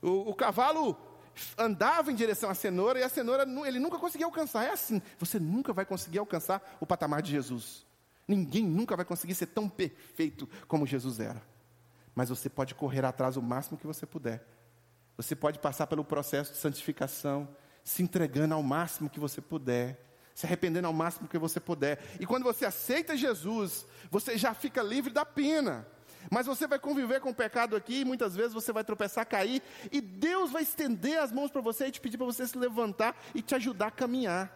[0.01, 0.97] O, o, cavalo
[1.57, 4.65] andava em direção à cenoura e a cenoura ele nunca conseguia alcançar.
[4.65, 7.85] É assim, você nunca vai conseguir alcançar o patamar de Jesus.
[8.27, 11.41] Ninguém nunca vai conseguir ser tão perfeito como Jesus era.
[12.15, 14.45] Mas você pode correr atrás o máximo que você puder.
[15.17, 17.47] Você pode passar pelo processo de santificação,
[17.83, 19.99] se entregando ao máximo que você puder,
[20.33, 21.99] se arrependendo ao máximo que você puder.
[22.19, 25.87] E quando você aceita Jesus, você já fica livre da pena.
[26.29, 29.61] Mas você vai conviver com o pecado aqui, e muitas vezes você vai tropeçar, cair,
[29.91, 33.15] e Deus vai estender as mãos para você e te pedir para você se levantar
[33.33, 34.55] e te ajudar a caminhar.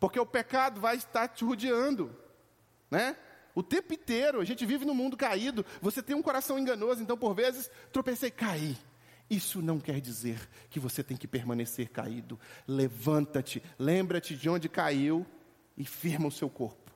[0.00, 2.16] Porque o pecado vai estar te rodeando,
[2.90, 3.16] né?
[3.54, 7.16] O tempo inteiro, a gente vive num mundo caído, você tem um coração enganoso, então
[7.16, 8.76] por vezes tropecei caí.
[9.30, 12.38] Isso não quer dizer que você tem que permanecer caído.
[12.66, 15.24] Levanta-te, lembra-te de onde caiu
[15.78, 16.90] e firma o seu corpo.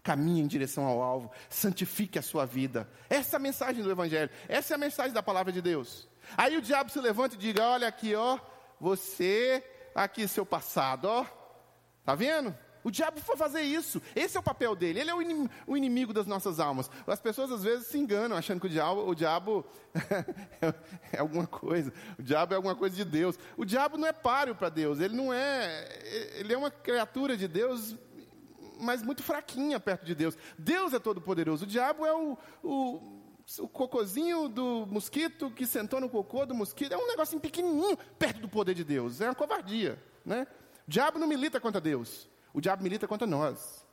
[0.00, 2.88] Caminhe em direção ao alvo, santifique a sua vida.
[3.10, 6.08] Essa é a mensagem do Evangelho, essa é a mensagem da palavra de Deus.
[6.36, 8.38] Aí o diabo se levanta e diga: Olha aqui, ó,
[8.78, 11.26] você, aqui seu passado, ó,
[12.04, 12.56] tá vendo?
[12.84, 14.00] O diabo foi fazer isso.
[14.14, 15.00] Esse é o papel dele.
[15.00, 15.14] Ele é
[15.66, 16.90] o inimigo das nossas almas.
[17.06, 19.64] As pessoas às vezes se enganam achando que o diabo, o diabo
[21.10, 21.90] é alguma coisa.
[22.18, 23.38] O diabo é alguma coisa de Deus.
[23.56, 25.00] O diabo não é páreo para Deus.
[25.00, 25.88] Ele não é.
[26.34, 27.96] Ele é uma criatura de Deus,
[28.78, 30.36] mas muito fraquinha perto de Deus.
[30.58, 31.64] Deus é todo poderoso.
[31.64, 33.14] O diabo é o, o
[33.58, 38.40] o cocozinho do mosquito que sentou no cocô do mosquito é um negocinho pequenininho perto
[38.40, 39.20] do poder de Deus.
[39.20, 40.46] É uma covardia, né?
[40.86, 42.26] O diabo não milita contra Deus.
[42.54, 43.84] O diabo milita contra nós.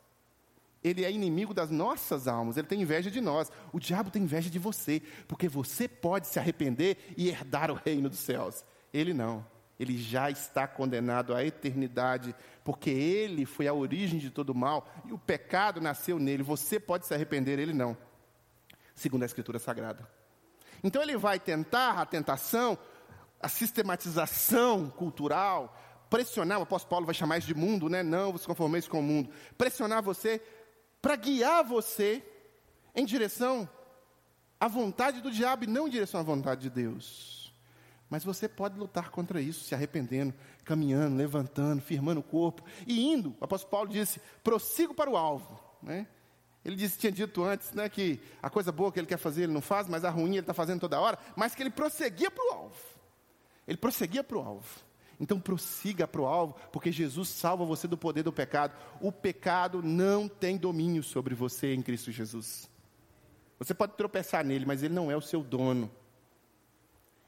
[0.84, 3.51] Ele é inimigo das nossas almas, ele tem inveja de nós.
[3.74, 8.07] O diabo tem inveja de você, porque você pode se arrepender e herdar o reino
[8.07, 8.64] dos céus.
[8.93, 9.45] Ele não.
[9.80, 15.12] Ele já está condenado à eternidade, porque ele foi a origem de todo mal e
[15.12, 16.43] o pecado nasceu nele.
[16.43, 17.97] Você pode se arrepender, ele não.
[18.93, 20.07] Segundo a Escritura Sagrada.
[20.84, 22.78] Então ele vai tentar a tentação,
[23.39, 25.76] a sistematização cultural,
[26.12, 28.03] pressionar, o apóstolo Paulo vai chamar isso de mundo, né?
[28.03, 29.32] Não vos conformeis com o mundo.
[29.57, 30.41] Pressionar você
[31.01, 32.22] para guiar você
[32.93, 33.68] em direção
[34.59, 37.55] à vontade do diabo e não em direção à vontade de Deus.
[38.09, 40.34] Mas você pode lutar contra isso, se arrependendo,
[40.66, 43.34] caminhando, levantando, firmando o corpo e indo.
[43.39, 45.57] O apóstolo Paulo disse: prossigo para o alvo.
[45.82, 46.05] Né?
[46.66, 49.53] Ele disse, tinha dito antes né, que a coisa boa que ele quer fazer ele
[49.53, 52.43] não faz, mas a ruim ele está fazendo toda hora, mas que ele prosseguia para
[52.43, 52.76] o alvo.
[53.66, 54.90] Ele prosseguia para o alvo.
[55.22, 58.76] Então prossiga para o alvo, porque Jesus salva você do poder do pecado.
[58.99, 62.67] O pecado não tem domínio sobre você em Cristo Jesus.
[63.59, 65.91] Você pode tropeçar nele, mas ele não é o seu dono.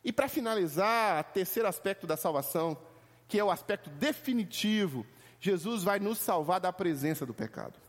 [0.04, 2.76] E para finalizar, terceiro aspecto da salvação,
[3.28, 5.06] que é o aspecto definitivo,
[5.40, 7.80] Jesus vai nos salvar da presença do pecado.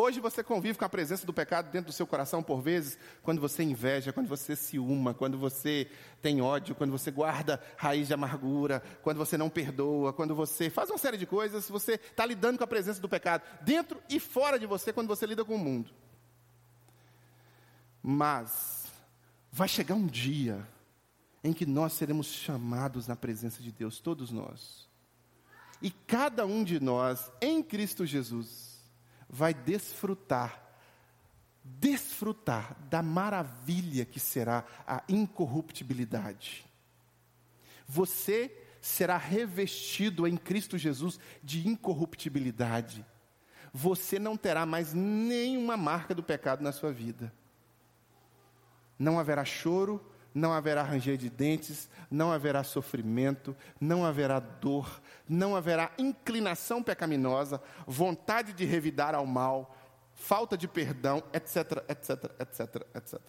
[0.00, 3.40] Hoje você convive com a presença do pecado dentro do seu coração por vezes, quando
[3.40, 5.90] você inveja, quando você ciúma, quando você
[6.22, 10.88] tem ódio, quando você guarda raiz de amargura, quando você não perdoa, quando você faz
[10.88, 14.56] uma série de coisas, você está lidando com a presença do pecado, dentro e fora
[14.56, 15.90] de você, quando você lida com o mundo.
[18.00, 18.86] Mas
[19.50, 20.64] vai chegar um dia
[21.42, 24.88] em que nós seremos chamados na presença de Deus, todos nós.
[25.82, 28.77] E cada um de nós, em Cristo Jesus,
[29.28, 30.62] vai desfrutar,
[31.62, 36.66] desfrutar da maravilha que será a incorruptibilidade.
[37.86, 43.04] Você será revestido em Cristo Jesus de incorruptibilidade.
[43.72, 47.32] Você não terá mais nenhuma marca do pecado na sua vida.
[48.98, 50.04] Não haverá choro,
[50.38, 57.60] não haverá ranger de dentes, não haverá sofrimento, não haverá dor, não haverá inclinação pecaminosa,
[57.86, 59.76] vontade de revidar ao mal,
[60.14, 63.20] falta de perdão, etc, etc, etc, etc.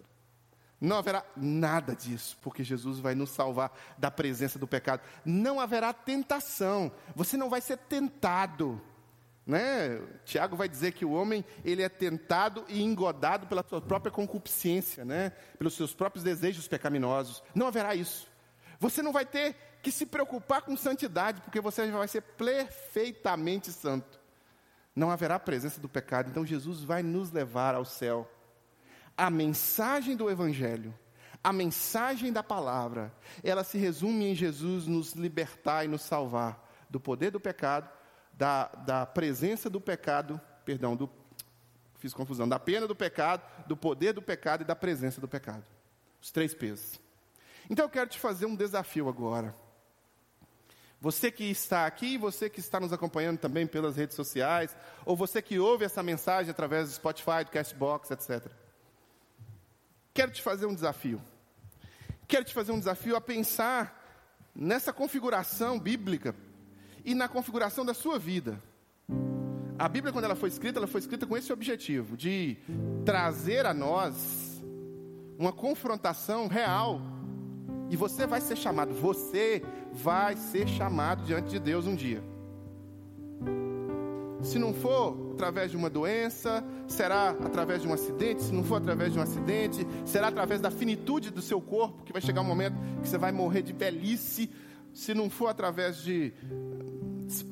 [0.80, 5.02] Não haverá nada disso, porque Jesus vai nos salvar da presença do pecado.
[5.26, 8.82] Não haverá tentação, você não vai ser tentado.
[9.50, 10.00] Né?
[10.26, 15.04] Tiago vai dizer que o homem ele é tentado e engodado pela sua própria concupiscência,
[15.04, 15.32] né?
[15.58, 17.42] pelos seus próprios desejos pecaminosos.
[17.56, 18.28] Não haverá isso.
[18.80, 24.20] Você não vai ter que se preocupar com santidade, porque você vai ser perfeitamente santo.
[24.96, 28.32] Não haverá presença do pecado, então Jesus vai nos levar ao céu.
[29.18, 30.94] A mensagem do Evangelho,
[31.44, 33.12] a mensagem da palavra,
[33.44, 37.98] ela se resume em Jesus nos libertar e nos salvar do poder do pecado
[38.40, 41.10] da, da presença do pecado, perdão, do,
[41.98, 45.66] fiz confusão, da pena do pecado, do poder do pecado e da presença do pecado.
[46.22, 47.02] Os três pesos.
[47.70, 49.54] Então eu quero te fazer um desafio agora.
[51.02, 54.74] Você que está aqui, você que está nos acompanhando também pelas redes sociais,
[55.06, 58.50] ou você que ouve essa mensagem através do Spotify, do Castbox, etc.
[60.14, 61.22] Quero te fazer um desafio.
[62.26, 66.34] Quero te fazer um desafio a pensar nessa configuração bíblica
[67.10, 68.62] e na configuração da sua vida.
[69.80, 72.56] A Bíblia, quando ela foi escrita, ela foi escrita com esse objetivo, de
[73.04, 74.62] trazer a nós
[75.36, 77.02] uma confrontação real.
[77.90, 82.22] E você vai ser chamado, você vai ser chamado diante de Deus um dia.
[84.44, 88.44] Se não for através de uma doença, será através de um acidente.
[88.44, 92.14] Se não for através de um acidente, será através da finitude do seu corpo, que
[92.14, 94.52] vai chegar um momento que você vai morrer de velhice.
[94.94, 96.34] Se não for através de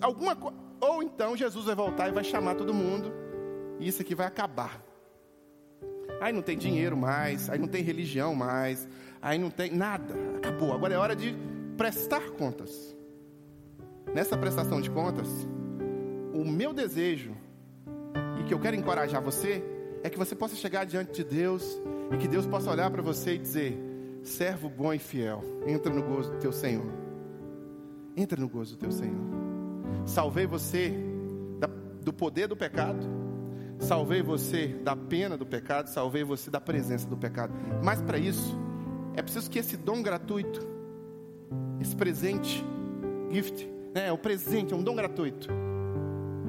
[0.02, 0.38] alguma
[0.80, 3.12] ou então Jesus vai voltar e vai chamar todo mundo
[3.80, 4.84] e isso aqui vai acabar.
[6.20, 8.88] Aí não tem dinheiro mais, aí não tem religião mais,
[9.22, 10.74] aí não tem nada, acabou.
[10.74, 11.36] Agora é hora de
[11.78, 12.96] prestar contas.
[14.14, 15.28] Nessa prestação de contas,
[16.34, 17.36] o meu desejo
[18.40, 19.64] e que eu quero encorajar você
[20.04, 21.80] é que você possa chegar diante de Deus
[22.12, 23.78] e que Deus possa olhar para você e dizer:
[24.24, 27.07] servo bom e fiel, entra no gozo do teu Senhor.
[28.18, 29.22] Entra no gozo do teu Senhor.
[30.04, 30.92] Salvei você
[31.60, 31.70] da,
[32.02, 33.06] do poder do pecado,
[33.78, 37.54] salvei você da pena do pecado, salvei você da presença do pecado.
[37.84, 38.58] Mas para isso,
[39.16, 40.68] é preciso que esse dom gratuito,
[41.80, 42.66] esse presente,
[43.32, 45.48] gift, né, o presente, é um dom gratuito.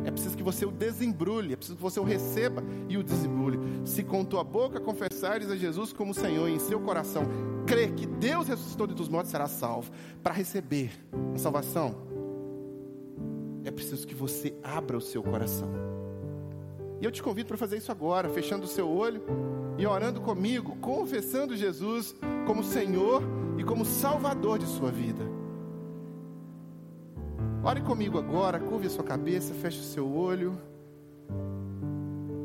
[0.08, 3.58] É preciso que você o desembrulhe, é preciso que você o receba e o desembrulhe.
[3.84, 7.24] Se com tua boca confessares a Jesus como Senhor e em seu coração
[7.66, 9.92] crer que Deus ressuscitou de dos mortos, será salvo.
[10.22, 10.92] Para receber
[11.34, 11.94] a salvação,
[13.66, 15.68] é preciso que você abra o seu coração.
[17.02, 19.22] E eu te convido para fazer isso agora, fechando o seu olho
[19.76, 23.22] e orando comigo, confessando Jesus como Senhor
[23.58, 25.37] e como Salvador de sua vida.
[27.68, 30.58] Ore comigo agora, curve a sua cabeça, feche o seu olho.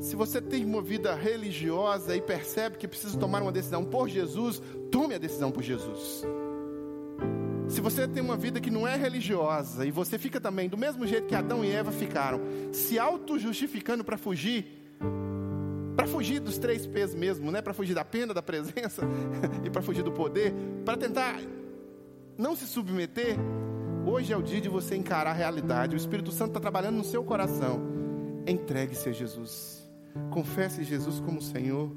[0.01, 4.61] Se você tem uma vida religiosa e percebe que precisa tomar uma decisão por Jesus,
[4.91, 6.25] tome a decisão por Jesus.
[7.69, 11.07] Se você tem uma vida que não é religiosa e você fica também do mesmo
[11.07, 12.41] jeito que Adão e Eva ficaram,
[12.73, 14.93] se auto-justificando para fugir,
[15.95, 17.61] para fugir dos três P's mesmo, né?
[17.61, 19.03] Para fugir da pena, da presença
[19.63, 20.53] e para fugir do poder,
[20.83, 21.39] para tentar
[22.37, 23.37] não se submeter,
[24.05, 25.95] hoje é o dia de você encarar a realidade.
[25.95, 27.81] O Espírito Santo está trabalhando no seu coração.
[28.45, 29.89] Entregue-se a Jesus.
[30.29, 31.91] Confesse Jesus como Senhor.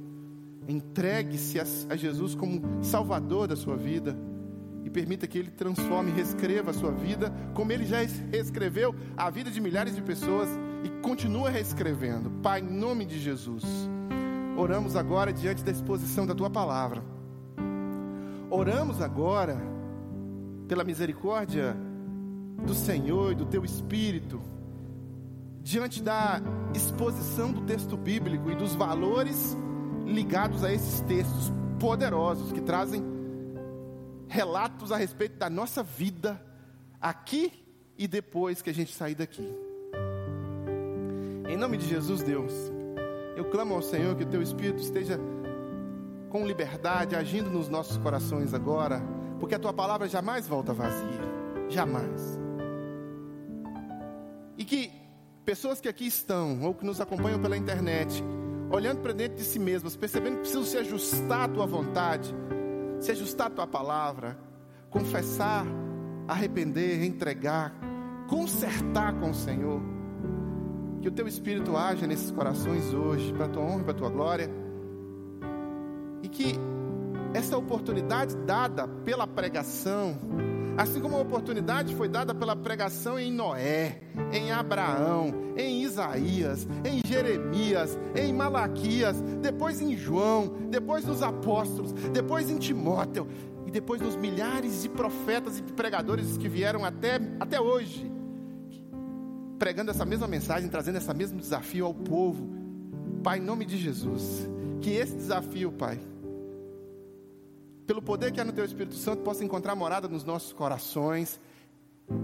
[0.69, 4.17] Entregue-se a Jesus como Salvador da sua vida.
[4.85, 7.99] E permita que Ele transforme reescreva a sua vida, como Ele já
[8.31, 10.49] reescreveu a vida de milhares de pessoas
[10.85, 12.31] e continua reescrevendo.
[12.43, 13.65] Pai, em nome de Jesus,
[14.57, 17.03] oramos agora diante da exposição da Tua palavra.
[18.49, 19.61] Oramos agora
[20.69, 21.77] pela misericórdia
[22.65, 24.41] do Senhor e do Teu Espírito,
[25.63, 26.41] diante da
[26.75, 29.57] exposição do texto bíblico e dos valores
[30.05, 33.03] ligados a esses textos poderosos que trazem
[34.29, 36.41] relatos a respeito da nossa vida
[37.01, 37.53] aqui
[37.99, 39.49] e depois que a gente sair daqui.
[41.49, 42.53] Em nome de Jesus, Deus,
[43.37, 45.19] eu clamo ao Senhor que o Teu Espírito esteja
[46.29, 49.01] com liberdade agindo nos nossos corações agora
[49.39, 51.21] porque a tua palavra jamais volta vazia,
[51.69, 52.46] jamais.
[54.57, 54.91] E que
[55.45, 58.23] pessoas que aqui estão, ou que nos acompanham pela internet,
[58.71, 62.35] olhando para dentro de si mesmas, percebendo que precisam se ajustar à tua vontade,
[63.01, 64.39] se ajustar à tua palavra,
[64.91, 65.67] confessar,
[66.27, 67.75] arrepender, entregar,
[68.29, 69.81] consertar com o Senhor.
[71.01, 73.97] Que o teu Espírito haja nesses corações hoje, para a tua honra e para a
[73.97, 74.51] tua glória.
[76.23, 76.55] E que
[77.35, 80.19] essa oportunidade dada pela pregação,
[80.77, 84.01] assim como a oportunidade foi dada pela pregação em Noé,
[84.33, 92.51] em Abraão, em Isaías, em Jeremias, em Malaquias, depois em João, depois nos apóstolos, depois
[92.51, 93.27] em Timóteo
[93.67, 98.11] e depois nos milhares de profetas e pregadores que vieram até, até hoje,
[99.59, 102.55] pregando essa mesma mensagem, trazendo esse mesmo desafio ao povo.
[103.23, 104.49] Pai, em nome de Jesus,
[104.81, 105.99] que esse desafio, Pai,
[107.87, 111.41] pelo poder que há no Teu Espírito Santo, possa encontrar morada nos nossos corações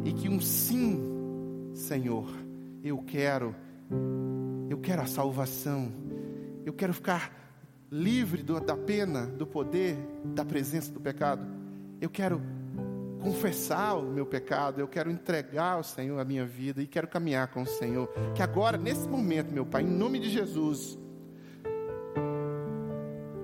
[0.05, 2.29] e que um sim, Senhor,
[2.83, 3.55] eu quero,
[4.69, 5.93] eu quero a salvação,
[6.67, 7.33] eu quero ficar
[7.91, 11.47] livre do, da pena, do poder, da presença do pecado,
[12.01, 12.43] eu quero
[13.21, 17.47] confessar o meu pecado, eu quero entregar ao Senhor a minha vida e quero caminhar
[17.49, 18.09] com o Senhor.
[18.35, 20.99] Que agora, nesse momento, meu Pai, em nome de Jesus,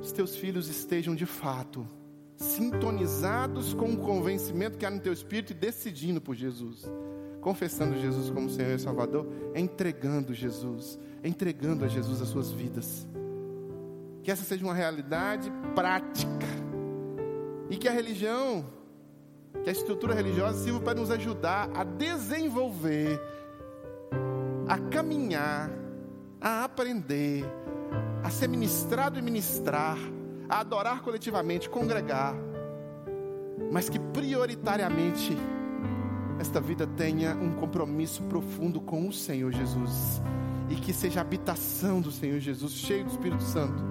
[0.00, 1.86] os teus filhos estejam de fato
[2.38, 6.84] sintonizados com o convencimento que há no teu espírito e decidindo por Jesus,
[7.40, 9.26] confessando Jesus como Senhor e Salvador,
[9.56, 13.06] entregando Jesus, entregando a Jesus as suas vidas.
[14.22, 16.46] Que essa seja uma realidade prática
[17.68, 18.64] e que a religião,
[19.64, 23.20] que a estrutura religiosa sirva para nos ajudar a desenvolver,
[24.68, 25.70] a caminhar,
[26.40, 27.44] a aprender,
[28.22, 29.98] a ser ministrado e ministrar
[30.48, 32.34] a adorar coletivamente, congregar,
[33.70, 35.36] mas que prioritariamente
[36.38, 40.22] esta vida tenha um compromisso profundo com o Senhor Jesus
[40.70, 43.82] e que seja habitação do Senhor Jesus, cheio do Espírito Santo.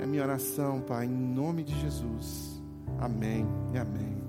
[0.00, 2.62] É minha oração, Pai, em nome de Jesus.
[2.98, 4.20] Amém e amém.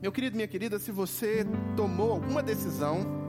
[0.00, 1.46] Meu querido, minha querida, se você
[1.76, 3.21] tomou alguma decisão,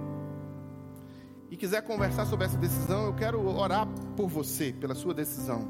[1.53, 3.87] e quiser conversar sobre essa decisão, eu quero orar
[4.17, 5.69] por você, pela sua decisão.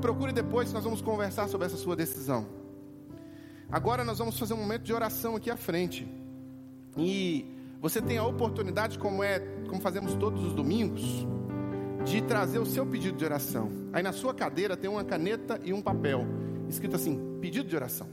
[0.00, 2.46] Procure depois, nós vamos conversar sobre essa sua decisão.
[3.70, 6.08] Agora nós vamos fazer um momento de oração aqui à frente.
[6.96, 7.44] E
[7.82, 11.26] você tem a oportunidade, como é, como fazemos todos os domingos,
[12.06, 13.70] de trazer o seu pedido de oração.
[13.92, 16.24] Aí na sua cadeira tem uma caneta e um papel,
[16.66, 18.08] escrito assim: pedido de oração.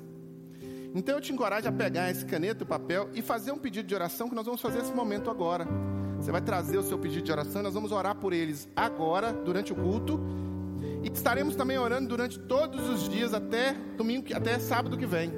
[0.94, 3.96] Então eu te encorajo a pegar esse caneta e papel e fazer um pedido de
[3.96, 5.66] oração que nós vamos fazer esse momento agora.
[6.22, 9.74] Você vai trazer o seu pedido de oração, nós vamos orar por eles agora, durante
[9.74, 10.19] o culto.
[11.03, 15.32] E estaremos também orando durante todos os dias até domingo, até sábado que vem.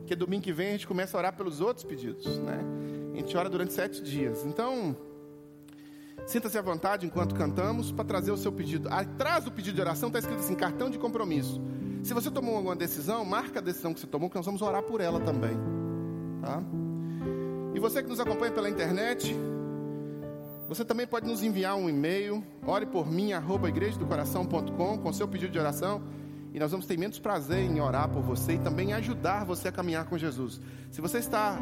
[0.00, 2.60] Porque domingo que vem a gente começa a orar pelos outros pedidos, né?
[3.14, 4.44] A gente ora durante sete dias.
[4.44, 4.94] Então,
[6.26, 8.90] sinta-se à vontade enquanto cantamos para trazer o seu pedido.
[8.90, 11.62] Atrás do pedido de oração está escrito assim: cartão de compromisso.
[12.02, 14.82] Se você tomou alguma decisão, marca a decisão que você tomou, que nós vamos orar
[14.82, 15.56] por ela também.
[16.42, 16.62] Tá?
[17.74, 19.34] E você que nos acompanha pela internet,
[20.70, 23.68] você também pode nos enviar um e-mail, ore por mim, arroba
[25.02, 26.00] com seu pedido de oração.
[26.54, 29.72] E nós vamos ter imenso prazer em orar por você e também ajudar você a
[29.72, 30.60] caminhar com Jesus.
[30.88, 31.58] Se você está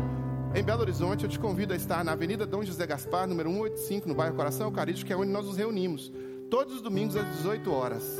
[0.54, 4.06] em Belo Horizonte, eu te convido a estar na Avenida Dom José Gaspar, número 185,
[4.06, 6.12] no bairro Coração Eucarístico, que é onde nós nos reunimos.
[6.50, 8.18] Todos os domingos às 18 horas.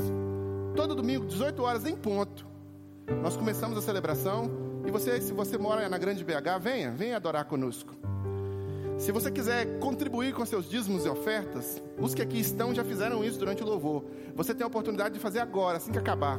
[0.75, 2.47] Todo domingo, 18 horas em ponto.
[3.23, 4.51] Nós começamos a celebração.
[4.87, 7.95] E você, se você mora na Grande BH, venha, venha adorar conosco.
[8.99, 13.25] Se você quiser contribuir com seus dízimos e ofertas, os que aqui estão já fizeram
[13.25, 14.05] isso durante o louvor.
[14.35, 16.37] Você tem a oportunidade de fazer agora, assim que acabar.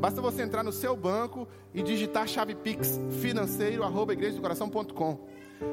[0.00, 4.14] Basta você entrar no seu banco e digitar chave Pix financeiro arroba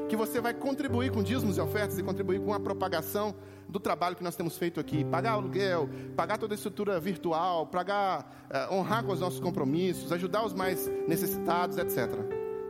[0.08, 3.34] que você vai contribuir com dízimos e ofertas e contribuir com a propagação
[3.68, 8.46] do trabalho que nós temos feito aqui, pagar aluguel, pagar toda a estrutura virtual, pagar,
[8.70, 12.08] uh, honrar com os nossos compromissos, ajudar os mais necessitados, etc.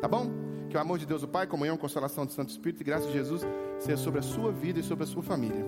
[0.01, 0.44] Tá bom?
[0.75, 3.12] Que o amor de Deus, o Pai, comunhão, consolação do Santo Espírito e graça de
[3.12, 3.43] Jesus
[3.79, 5.64] seja sobre a sua vida e sobre a sua família.